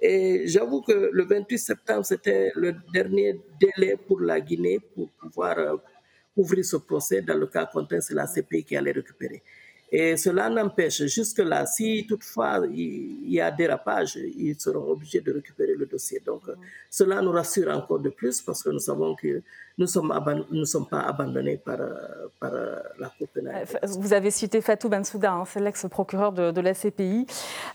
Et 0.00 0.46
j'avoue 0.46 0.80
que 0.80 1.10
le 1.12 1.24
28 1.24 1.58
septembre, 1.58 2.04
c'était 2.06 2.52
le 2.54 2.74
dernier 2.92 3.38
délai 3.60 3.96
pour 3.96 4.20
la 4.20 4.40
Guinée 4.40 4.80
pour 4.94 5.10
pouvoir 5.10 5.58
euh, 5.58 5.76
ouvrir 6.36 6.64
ce 6.64 6.76
procès. 6.76 7.20
Dans 7.20 7.36
le 7.36 7.46
cas 7.46 7.66
contraire, 7.66 8.02
c'est 8.02 8.14
la 8.14 8.26
CPI 8.26 8.64
qui 8.64 8.76
allait 8.76 8.92
récupérer. 8.92 9.42
Et 9.92 10.16
cela 10.16 10.48
n'empêche, 10.48 11.04
jusque-là, 11.06 11.66
si 11.66 12.06
toutefois 12.08 12.62
il 12.72 13.30
y 13.30 13.40
a 13.40 13.50
dérapage, 13.50 14.16
ils 14.16 14.58
seront 14.58 14.92
obligés 14.92 15.20
de 15.20 15.32
récupérer 15.32 15.74
le 15.74 15.86
dossier. 15.86 16.22
Donc, 16.24 16.42
cela 16.88 17.20
nous 17.22 17.32
rassure 17.32 17.70
encore 17.70 17.98
de 17.98 18.10
plus 18.10 18.40
parce 18.40 18.62
que 18.62 18.70
nous 18.70 18.78
savons 18.78 19.14
que 19.16 19.42
nous 19.80 19.86
ne 19.86 20.64
sommes, 20.64 20.86
pas 20.86 21.00
abandonnés 21.00 21.56
par, 21.56 21.78
par 22.38 22.52
la 22.98 23.08
Cour 23.16 23.28
pénale. 23.28 23.64
Euh, 23.82 23.86
vous 23.98 24.12
avez 24.12 24.30
cité 24.30 24.60
Fatou 24.60 24.90
Bensouda, 24.90 25.32
hein, 25.32 25.44
c'est 25.46 25.60
l'ex-procureur 25.60 26.32
de, 26.32 26.60
la 26.60 26.74
CPI. 26.74 27.26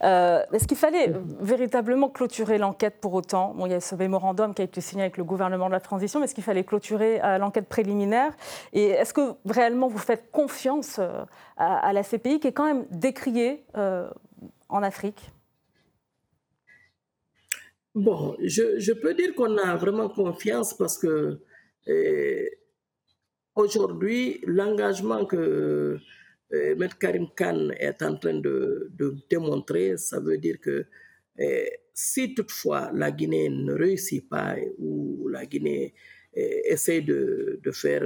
Euh, 0.04 0.44
est-ce 0.54 0.68
qu'il 0.68 0.78
fallait 0.78 1.12
véritablement 1.40 2.10
clôturer 2.10 2.60
l'enquête 2.60 2.98
pour 3.02 3.16
autant? 3.16 3.56
Bon, 3.56 3.66
Il 3.66 3.72
y 3.72 3.76
a 3.76 3.80
ce 3.80 3.96
mémorandum 3.96 4.54
qui 4.54 4.62
a 4.62 4.66
été 4.66 4.82
signé 4.82 5.04
avec 5.04 5.18
le 5.18 5.24
gouvernement 5.24 5.66
de 5.66 5.72
la 5.72 5.80
transition, 5.80 6.20
mais 6.20 6.26
est-ce 6.26 6.36
qu'il 6.36 6.44
fallait 6.44 6.64
clôturer 6.64 7.22
euh, 7.24 7.40
l'enquête 7.40 7.68
préliminaire? 7.68 8.34
Et 8.72 8.90
est-ce 8.90 9.14
que 9.14 9.34
réellement 9.48 9.88
vous 9.88 9.98
faites 9.98 10.30
confiance 10.32 11.00
à, 11.58 11.94
la 11.94 12.04
CPI 12.06 12.40
qui 12.40 12.48
est 12.48 12.54
quand 12.54 12.66
même 12.66 12.86
décriée 12.92 13.66
en 13.74 14.84
Afrique 14.84 15.32
Bon, 17.94 18.36
je, 18.42 18.92
peux 18.94 19.14
dire 19.14 19.34
qu'on 19.36 19.58
a 19.58 19.76
vraiment 19.76 20.10
confiance 20.10 20.74
parce 20.74 20.98
que 20.98 21.40
Aujourd'hui, 23.56 24.42
l'engagement 24.46 25.26
que 25.26 25.98
euh, 26.54 26.76
M. 26.78 26.90
Karim 27.00 27.28
Khan 27.38 27.70
est 27.80 28.02
en 28.02 28.18
train 28.18 28.34
de, 28.34 28.92
démontrer, 29.30 29.96
ça 29.98 30.20
veut 30.20 30.38
dire 30.38 30.60
que 30.60 30.86
euh, 31.40 31.66
si 31.94 32.36
toutefois 32.36 32.92
la 32.94 33.12
Guinée 33.12 33.48
ne 33.48 33.72
réussit 33.74 34.28
pas 34.28 34.56
ou 34.78 35.30
la 35.30 35.46
Guinée 35.46 35.94
euh, 36.38 36.62
essaie 36.66 37.02
de, 37.02 37.60
faire 37.72 38.04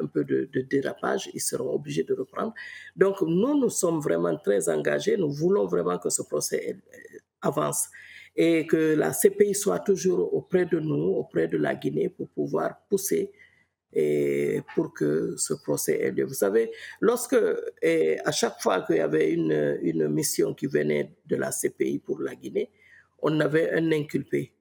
un 0.00 0.06
peu 0.06 0.24
de, 0.24 0.48
de, 0.52 0.60
dérapage, 0.60 1.30
ils 1.34 1.40
seront 1.40 1.74
obligés 1.74 2.04
de 2.04 2.14
reprendre. 2.14 2.54
Donc 2.94 3.20
nous, 3.22 3.58
nous 3.58 3.70
sommes 3.70 4.00
vraiment 4.00 4.36
très 4.36 4.68
engagés, 4.68 5.16
nous 5.16 5.30
voulons 5.30 5.66
vraiment 5.66 5.98
que 5.98 6.10
ce 6.10 6.22
procès 6.22 6.76
avance 7.42 7.88
et 8.36 8.66
que 8.66 8.94
la 8.94 9.12
CPI 9.12 9.54
soit 9.54 9.80
toujours 9.80 10.32
auprès 10.34 10.66
de 10.66 10.78
nous, 10.78 11.14
auprès 11.14 11.48
de 11.48 11.56
la 11.56 11.74
Guinée, 11.74 12.10
pour 12.10 12.28
pouvoir 12.28 12.82
pousser 12.88 13.32
et 13.92 14.60
pour 14.74 14.92
que 14.92 15.34
ce 15.38 15.54
procès 15.54 16.00
ait 16.02 16.10
lieu. 16.10 16.24
Vous 16.24 16.34
savez, 16.34 16.70
lorsque, 17.00 17.34
à 17.34 18.32
chaque 18.32 18.60
fois 18.60 18.82
qu'il 18.82 18.96
y 18.96 19.00
avait 19.00 19.32
une, 19.32 19.78
une, 19.80 20.08
mission 20.08 20.52
qui 20.52 20.66
venait 20.66 21.16
de 21.24 21.36
la 21.36 21.50
CPI 21.50 22.00
pour 22.00 22.20
la 22.20 22.34
Guinée, 22.34 22.70
on 23.20 23.40
avait 23.40 23.70
un 23.72 23.90
inculpé. 23.92 24.52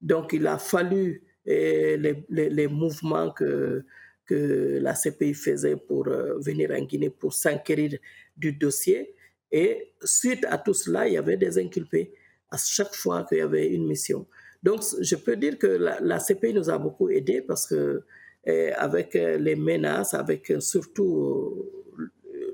Donc 0.00 0.32
il 0.32 0.46
a 0.46 0.58
fallu 0.58 1.24
les, 1.46 2.24
les, 2.28 2.68
mouvements 2.68 3.30
que, 3.30 3.84
que 4.26 4.78
la 4.80 4.94
CPI 4.94 5.34
faisait 5.34 5.76
pour 5.76 6.08
euh, 6.08 6.38
venir 6.38 6.70
en 6.70 6.82
Guinée 6.82 7.10
pour 7.10 7.32
s'inquérir 7.32 7.98
du 8.36 8.52
dossier. 8.52 9.14
Et 9.52 9.92
suite 10.02 10.44
à 10.48 10.58
tout 10.58 10.74
cela, 10.74 11.06
il 11.06 11.14
y 11.14 11.16
avait 11.16 11.36
des 11.36 11.58
inculpés 11.58 12.12
à 12.50 12.56
chaque 12.56 12.94
fois 12.94 13.24
qu'il 13.28 13.38
y 13.38 13.42
avait 13.42 13.68
une 13.68 13.86
mission. 13.86 14.26
Donc, 14.62 14.82
je 15.00 15.16
peux 15.16 15.36
dire 15.36 15.58
que 15.58 15.66
la, 15.66 16.18
CPI 16.18 16.54
nous 16.54 16.70
a 16.70 16.78
beaucoup 16.78 17.10
aidés 17.10 17.42
parce 17.42 17.66
que 17.66 18.02
eh, 18.46 18.72
avec 18.72 19.14
euh, 19.16 19.36
les 19.38 19.56
menaces, 19.56 20.14
avec 20.14 20.50
euh, 20.50 20.60
surtout 20.60 21.70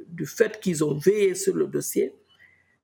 du 0.09 0.27
fait 0.27 0.61
qu'ils 0.61 0.85
ont 0.85 0.95
veillé 0.95 1.35
sur 1.35 1.55
le 1.55 1.67
dossier, 1.67 2.15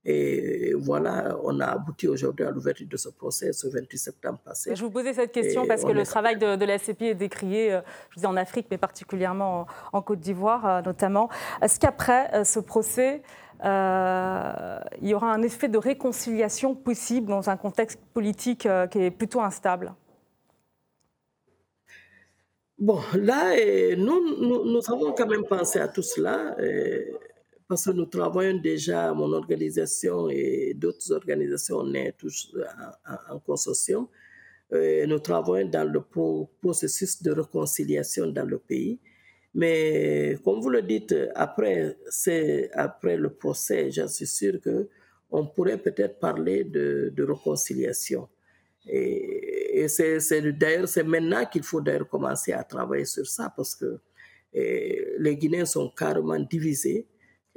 et 0.09 0.73
voilà, 0.75 1.37
on 1.43 1.59
a 1.59 1.67
abouti 1.67 2.07
aujourd'hui 2.07 2.47
à 2.47 2.51
l'ouverture 2.51 2.87
de 2.89 2.97
ce 2.97 3.09
procès 3.09 3.53
ce 3.53 3.67
28 3.67 3.99
septembre 3.99 4.39
passé. 4.45 4.75
Je 4.75 4.85
vous 4.85 4.91
posais 4.91 5.13
cette 5.13 5.33
question 5.33 5.67
parce 5.67 5.85
que 5.85 5.93
le 5.93 6.05
travail 6.05 6.39
de, 6.39 6.65
la 6.65 6.79
CPI 6.79 7.09
est 7.09 7.15
décrié, 7.15 7.81
je 8.11 8.21
dis 8.21 8.27
en 8.27 8.37
Afrique, 8.37 8.69
mais 8.71 8.79
particulièrement 8.79 9.67
en 9.93 10.03
Côte 10.03 10.21
d'Ivoire 10.21 10.83
notamment. 10.85 11.29
Est-ce 11.61 11.81
qu'après 11.81 12.45
ce 12.45 12.61
procès, 12.61 13.23
euh, 13.65 14.79
il 15.01 15.09
y 15.09 15.15
aura 15.15 15.33
un 15.33 15.43
effet 15.43 15.69
de 15.69 15.79
réconciliation 15.79 16.75
possible 16.75 17.29
dans 17.29 17.49
un 17.49 17.57
contexte 17.57 18.01
politique 18.13 18.67
euh, 18.67 18.87
qui 18.87 18.99
est 18.99 19.11
plutôt 19.11 19.41
instable? 19.41 19.95
Bon, 22.79 23.01
là, 23.15 23.55
nous, 23.97 24.65
nous, 24.67 24.91
avons 24.91 25.13
quand 25.13 25.27
même 25.27 25.45
pensé 25.45 25.79
à 25.79 25.89
tout 25.89 26.03
cela, 26.03 26.55
parce 27.69 27.85
que 27.87 27.91
nous 27.91 28.07
travaillons 28.07 28.59
déjà, 28.59 29.13
mon 29.13 29.33
organisation 29.33 30.29
et 30.31 30.75
d'autres 30.75 31.13
organisations, 31.13 31.79
on 31.79 31.95
est 31.95 32.13
tous 32.17 32.55
en, 33.31 33.39
consortium. 33.41 34.07
nous 34.73 35.19
travaillons 35.19 35.69
dans 35.69 35.85
le 35.91 36.01
processus 36.61 37.23
de 37.23 37.33
réconciliation 37.33 38.29
dans 38.29 38.45
le 38.45 38.59
pays. 38.59 39.01
Mais 39.55 40.37
comme 40.45 40.61
vous 40.61 40.69
le 40.71 40.83
dites, 40.83 41.15
après, 41.35 41.97
après 42.75 43.17
le 43.17 43.31
procès, 43.31 43.91
j'en 43.91 44.07
suis 44.07 44.27
sûr 44.27 44.61
que 44.61 44.89
on 45.31 45.47
pourrait 45.47 45.79
peut-être 45.79 46.19
parler 46.21 46.65
de, 46.65 47.13
réconciliation. 47.19 48.29
Et, 48.87 49.87
c'est 49.89 50.43
d'ailleurs 50.53 50.89
c'est 50.89 51.03
maintenant 51.03 51.45
qu'il 51.47 51.63
faut 51.63 51.81
d'ailleurs 51.81 52.09
commencer 52.09 52.53
à 52.53 52.63
travailler 52.65 53.05
sur 53.05 53.27
ça 53.27 53.53
parce 53.55 53.75
que 53.75 53.99
les 54.55 55.37
Guinéens 55.37 55.67
sont 55.67 55.91
carrément 55.91 56.39
divisés. 56.39 57.07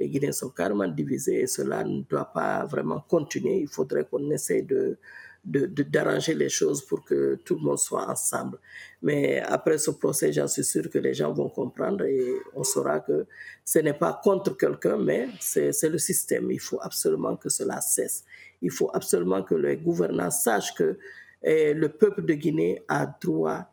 Les 0.00 0.08
Guinéens 0.08 0.32
sont 0.32 0.48
carrément 0.48 0.88
divisés 0.88 1.42
et 1.42 1.46
cela 1.46 1.84
ne 1.84 2.00
doit 2.02 2.32
pas 2.32 2.64
vraiment 2.64 3.00
continuer. 3.06 3.60
Il 3.60 3.68
faudrait 3.68 4.06
qu'on 4.06 4.30
essaie 4.30 4.62
de, 4.62 4.98
d'arranger 5.44 6.34
les 6.34 6.48
choses 6.48 6.84
pour 6.84 7.04
que 7.04 7.36
tout 7.44 7.56
le 7.56 7.60
monde 7.60 7.78
soit 7.78 8.08
ensemble. 8.08 8.58
Mais 9.02 9.40
après 9.40 9.76
ce 9.76 9.90
procès, 9.90 10.32
j'en 10.32 10.48
suis 10.48 10.64
sûr 10.64 10.88
que 10.88 10.98
les 10.98 11.12
gens 11.12 11.32
vont 11.32 11.50
comprendre 11.50 12.04
et 12.04 12.32
on 12.54 12.64
saura 12.64 13.00
que 13.00 13.26
ce 13.62 13.78
n'est 13.80 13.94
pas 13.94 14.18
contre 14.24 14.56
quelqu'un, 14.56 14.96
mais 14.96 15.28
c'est 15.38 15.88
le 15.88 15.98
système. 15.98 16.50
Il 16.50 16.60
faut 16.60 16.80
absolument 16.80 17.36
que 17.36 17.50
cela 17.50 17.80
cesse. 17.82 18.24
Il 18.62 18.70
faut 18.70 18.90
absolument 18.94 19.42
que 19.42 19.54
les 19.54 19.76
gouvernants 19.76 20.30
sachent 20.30 20.74
que 20.74 20.98
eh, 21.42 21.74
le 21.74 21.90
peuple 21.90 22.24
de 22.24 22.34
Guinée 22.34 22.82
a 22.88 23.06
droit 23.06 23.66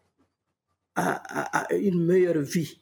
à, 0.96 1.68
une 1.76 2.04
meilleure 2.06 2.40
vie, 2.40 2.80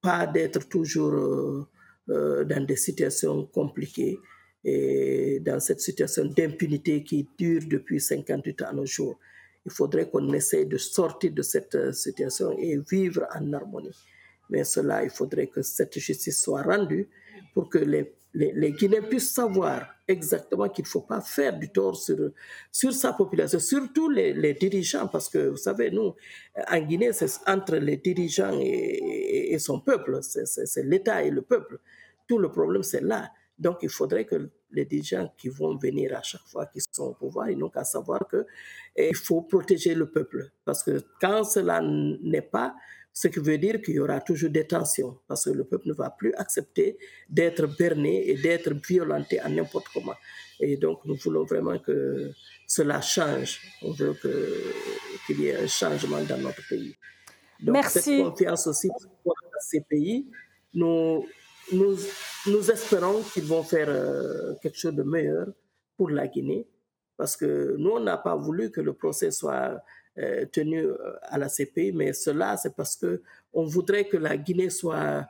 pas 0.00 0.26
d'être 0.26 0.68
toujours 0.68 1.12
euh, 1.14 1.68
dans 2.08 2.66
des 2.66 2.76
situations 2.76 3.46
compliquées 3.46 4.18
et 4.64 5.40
dans 5.40 5.60
cette 5.60 5.80
situation 5.80 6.24
d'impunité 6.24 7.02
qui 7.02 7.28
dure 7.38 7.62
depuis 7.66 8.00
58 8.00 8.62
ans 8.62 8.68
à 8.68 8.72
nos 8.72 8.86
jours. 8.86 9.18
Il 9.64 9.72
faudrait 9.72 10.08
qu'on 10.08 10.32
essaye 10.32 10.66
de 10.66 10.76
sortir 10.76 11.32
de 11.32 11.42
cette 11.42 11.74
euh, 11.74 11.92
situation 11.92 12.56
et 12.58 12.78
vivre 12.90 13.26
en 13.34 13.52
harmonie. 13.52 13.96
Mais 14.50 14.64
cela, 14.64 15.04
il 15.04 15.10
faudrait 15.10 15.46
que 15.46 15.62
cette 15.62 15.98
justice 15.98 16.42
soit 16.42 16.62
rendue 16.62 17.08
pour 17.54 17.68
que 17.68 17.78
les, 17.78 18.14
les, 18.34 18.72
Guinéens 18.72 19.02
puissent 19.02 19.32
savoir 19.32 19.86
exactement 20.08 20.68
qu'il 20.68 20.84
ne 20.84 20.88
faut 20.88 21.02
pas 21.02 21.20
faire 21.20 21.58
du 21.58 21.70
tort 21.70 21.96
sur, 21.96 22.30
sur 22.70 22.92
sa 22.92 23.12
population, 23.12 23.58
surtout 23.58 24.08
les, 24.08 24.32
les 24.32 24.54
dirigeants, 24.54 25.08
parce 25.08 25.28
que 25.28 25.48
vous 25.48 25.56
savez, 25.56 25.90
nous, 25.90 26.14
en 26.70 26.80
Guinée, 26.80 27.12
c'est 27.12 27.30
entre 27.46 27.76
les 27.76 27.98
dirigeants 27.98 28.58
et, 28.60 29.52
et 29.52 29.58
son 29.58 29.80
peuple, 29.80 30.20
c'est 30.22 30.84
l'État 30.84 31.22
et 31.22 31.30
le 31.30 31.42
peuple. 31.42 31.78
Tout 32.26 32.38
le 32.38 32.50
problème, 32.50 32.82
c'est 32.82 33.02
là. 33.02 33.30
Donc, 33.58 33.78
il 33.82 33.90
faudrait 33.90 34.24
que 34.24 34.50
les 34.72 34.86
dirigeants 34.86 35.32
qui 35.36 35.48
vont 35.48 35.76
venir 35.76 36.16
à 36.16 36.22
chaque 36.22 36.46
fois 36.46 36.66
qu'ils 36.66 36.82
sont 36.90 37.08
au 37.08 37.14
pouvoir, 37.14 37.50
ils 37.50 37.58
n'ont 37.58 37.68
qu'à 37.68 37.84
savoir 37.84 38.26
qu'il 38.28 38.44
eh, 38.96 39.14
faut 39.14 39.42
protéger 39.42 39.94
le 39.94 40.10
peuple. 40.10 40.50
Parce 40.64 40.82
que 40.82 41.02
quand 41.20 41.44
cela 41.44 41.80
n'est 41.82 42.42
pas, 42.42 42.74
ce 43.12 43.28
qui 43.28 43.40
veut 43.40 43.58
dire 43.58 43.80
qu'il 43.82 43.94
y 43.94 43.98
aura 44.00 44.20
toujours 44.20 44.50
des 44.50 44.66
tensions, 44.66 45.18
parce 45.28 45.44
que 45.44 45.50
le 45.50 45.64
peuple 45.64 45.88
ne 45.88 45.94
va 45.94 46.10
plus 46.10 46.32
accepter 46.34 46.98
d'être 47.28 47.66
berné 47.66 48.28
et 48.30 48.36
d'être 48.36 48.72
violenté 48.86 49.38
à 49.38 49.48
n'importe 49.48 49.86
comment. 49.92 50.14
Et 50.60 50.76
donc, 50.76 51.04
nous 51.04 51.16
voulons 51.16 51.44
vraiment 51.44 51.78
que 51.78 52.30
cela 52.66 53.00
change. 53.00 53.60
On 53.82 53.92
veut 53.92 54.16
qu'il 55.26 55.40
y 55.40 55.48
ait 55.48 55.56
un 55.56 55.66
changement 55.66 56.22
dans 56.22 56.38
notre 56.38 56.66
pays. 56.68 56.94
Donc, 57.60 57.74
Merci. 57.74 58.00
cette 58.00 58.22
confiance 58.22 58.66
aussi 58.66 58.88
pour 59.22 59.34
ces 59.60 59.82
pays, 59.82 60.30
nous 60.74 61.26
nous, 61.72 61.96
nous 62.46 62.70
espérons 62.70 63.22
qu'ils 63.32 63.44
vont 63.44 63.62
faire 63.62 63.88
euh, 63.88 64.54
quelque 64.60 64.76
chose 64.76 64.94
de 64.94 65.02
meilleur 65.02 65.46
pour 65.96 66.10
la 66.10 66.26
Guinée, 66.26 66.66
parce 67.16 67.36
que 67.36 67.76
nous, 67.78 67.90
on 67.90 68.00
n'a 68.00 68.16
pas 68.16 68.34
voulu 68.34 68.70
que 68.70 68.80
le 68.80 68.92
procès 68.94 69.30
soit 69.30 69.80
euh, 70.18 70.44
tenu 70.46 70.84
euh, 70.84 70.96
à 71.22 71.38
la 71.38 71.48
CPI, 71.48 71.92
mais 71.92 72.12
cela, 72.12 72.56
c'est 72.56 72.74
parce 72.74 72.96
que 72.96 73.22
on 73.52 73.64
voudrait 73.64 74.04
que 74.04 74.16
la 74.16 74.36
Guinée 74.36 74.70
soit, 74.70 75.26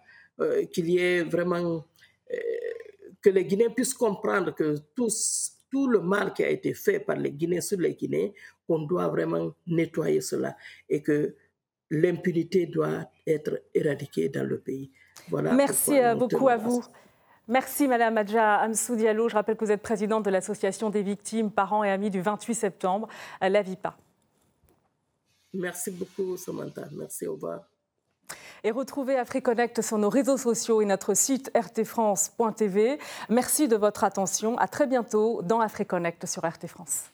qu'il 0.72 0.90
y 0.90 0.98
ait 0.98 1.22
vraiment, 1.22 1.84
que 3.20 3.30
les 3.30 3.44
Guinéens 3.44 3.70
puissent 3.70 3.94
comprendre 3.94 4.54
que 4.54 4.76
tout, 4.94 5.08
tout 5.70 5.86
le 5.88 6.00
mal 6.00 6.32
qui 6.32 6.42
a 6.44 6.48
été 6.48 6.74
fait 6.74 7.00
par 7.00 7.16
les 7.16 7.30
Guinéens 7.30 7.60
sur 7.60 7.78
les 7.78 7.94
Guinéens, 7.94 8.30
on 8.68 8.80
doit 8.80 9.08
vraiment 9.08 9.54
nettoyer 9.66 10.20
cela 10.20 10.56
et 10.88 11.02
que 11.02 11.34
l'impunité 11.90 12.66
doit 12.66 13.04
être 13.26 13.62
éradiquée 13.74 14.28
dans 14.28 14.44
le 14.44 14.58
pays. 14.58 14.90
Merci 15.30 15.98
euh, 15.98 16.14
beaucoup 16.14 16.48
à 16.48 16.56
vous. 16.56 16.82
Merci 17.48 17.86
Madame 17.86 18.16
Adja 18.18 18.60
Amsou 18.60 18.96
Diallo. 18.96 19.28
Je 19.28 19.34
rappelle 19.34 19.56
que 19.56 19.64
vous 19.64 19.72
êtes 19.72 19.82
présidente 19.82 20.24
de 20.24 20.30
l'association 20.30 20.90
des 20.90 21.02
victimes, 21.02 21.50
parents 21.50 21.84
et 21.84 21.90
amis 21.90 22.10
du 22.10 22.20
28 22.20 22.54
septembre, 22.54 23.08
la 23.40 23.62
VIPA. 23.62 23.96
Merci 25.54 25.90
beaucoup 25.90 26.36
Samantha. 26.36 26.88
Merci, 26.92 27.26
au 27.26 27.34
revoir. 27.34 27.60
Et 28.64 28.70
retrouvez 28.70 29.16
AfriConnect 29.16 29.82
sur 29.82 29.98
nos 29.98 30.08
réseaux 30.08 30.36
sociaux 30.36 30.80
et 30.80 30.84
notre 30.84 31.14
site 31.14 31.50
rtfrance.tv. 31.56 32.98
Merci 33.28 33.66
de 33.66 33.76
votre 33.76 34.04
attention. 34.04 34.56
À 34.58 34.68
très 34.68 34.86
bientôt 34.86 35.42
dans 35.42 35.60
AfriConnect 35.60 36.26
sur 36.26 36.46
RT 36.46 36.68
France. 36.68 37.10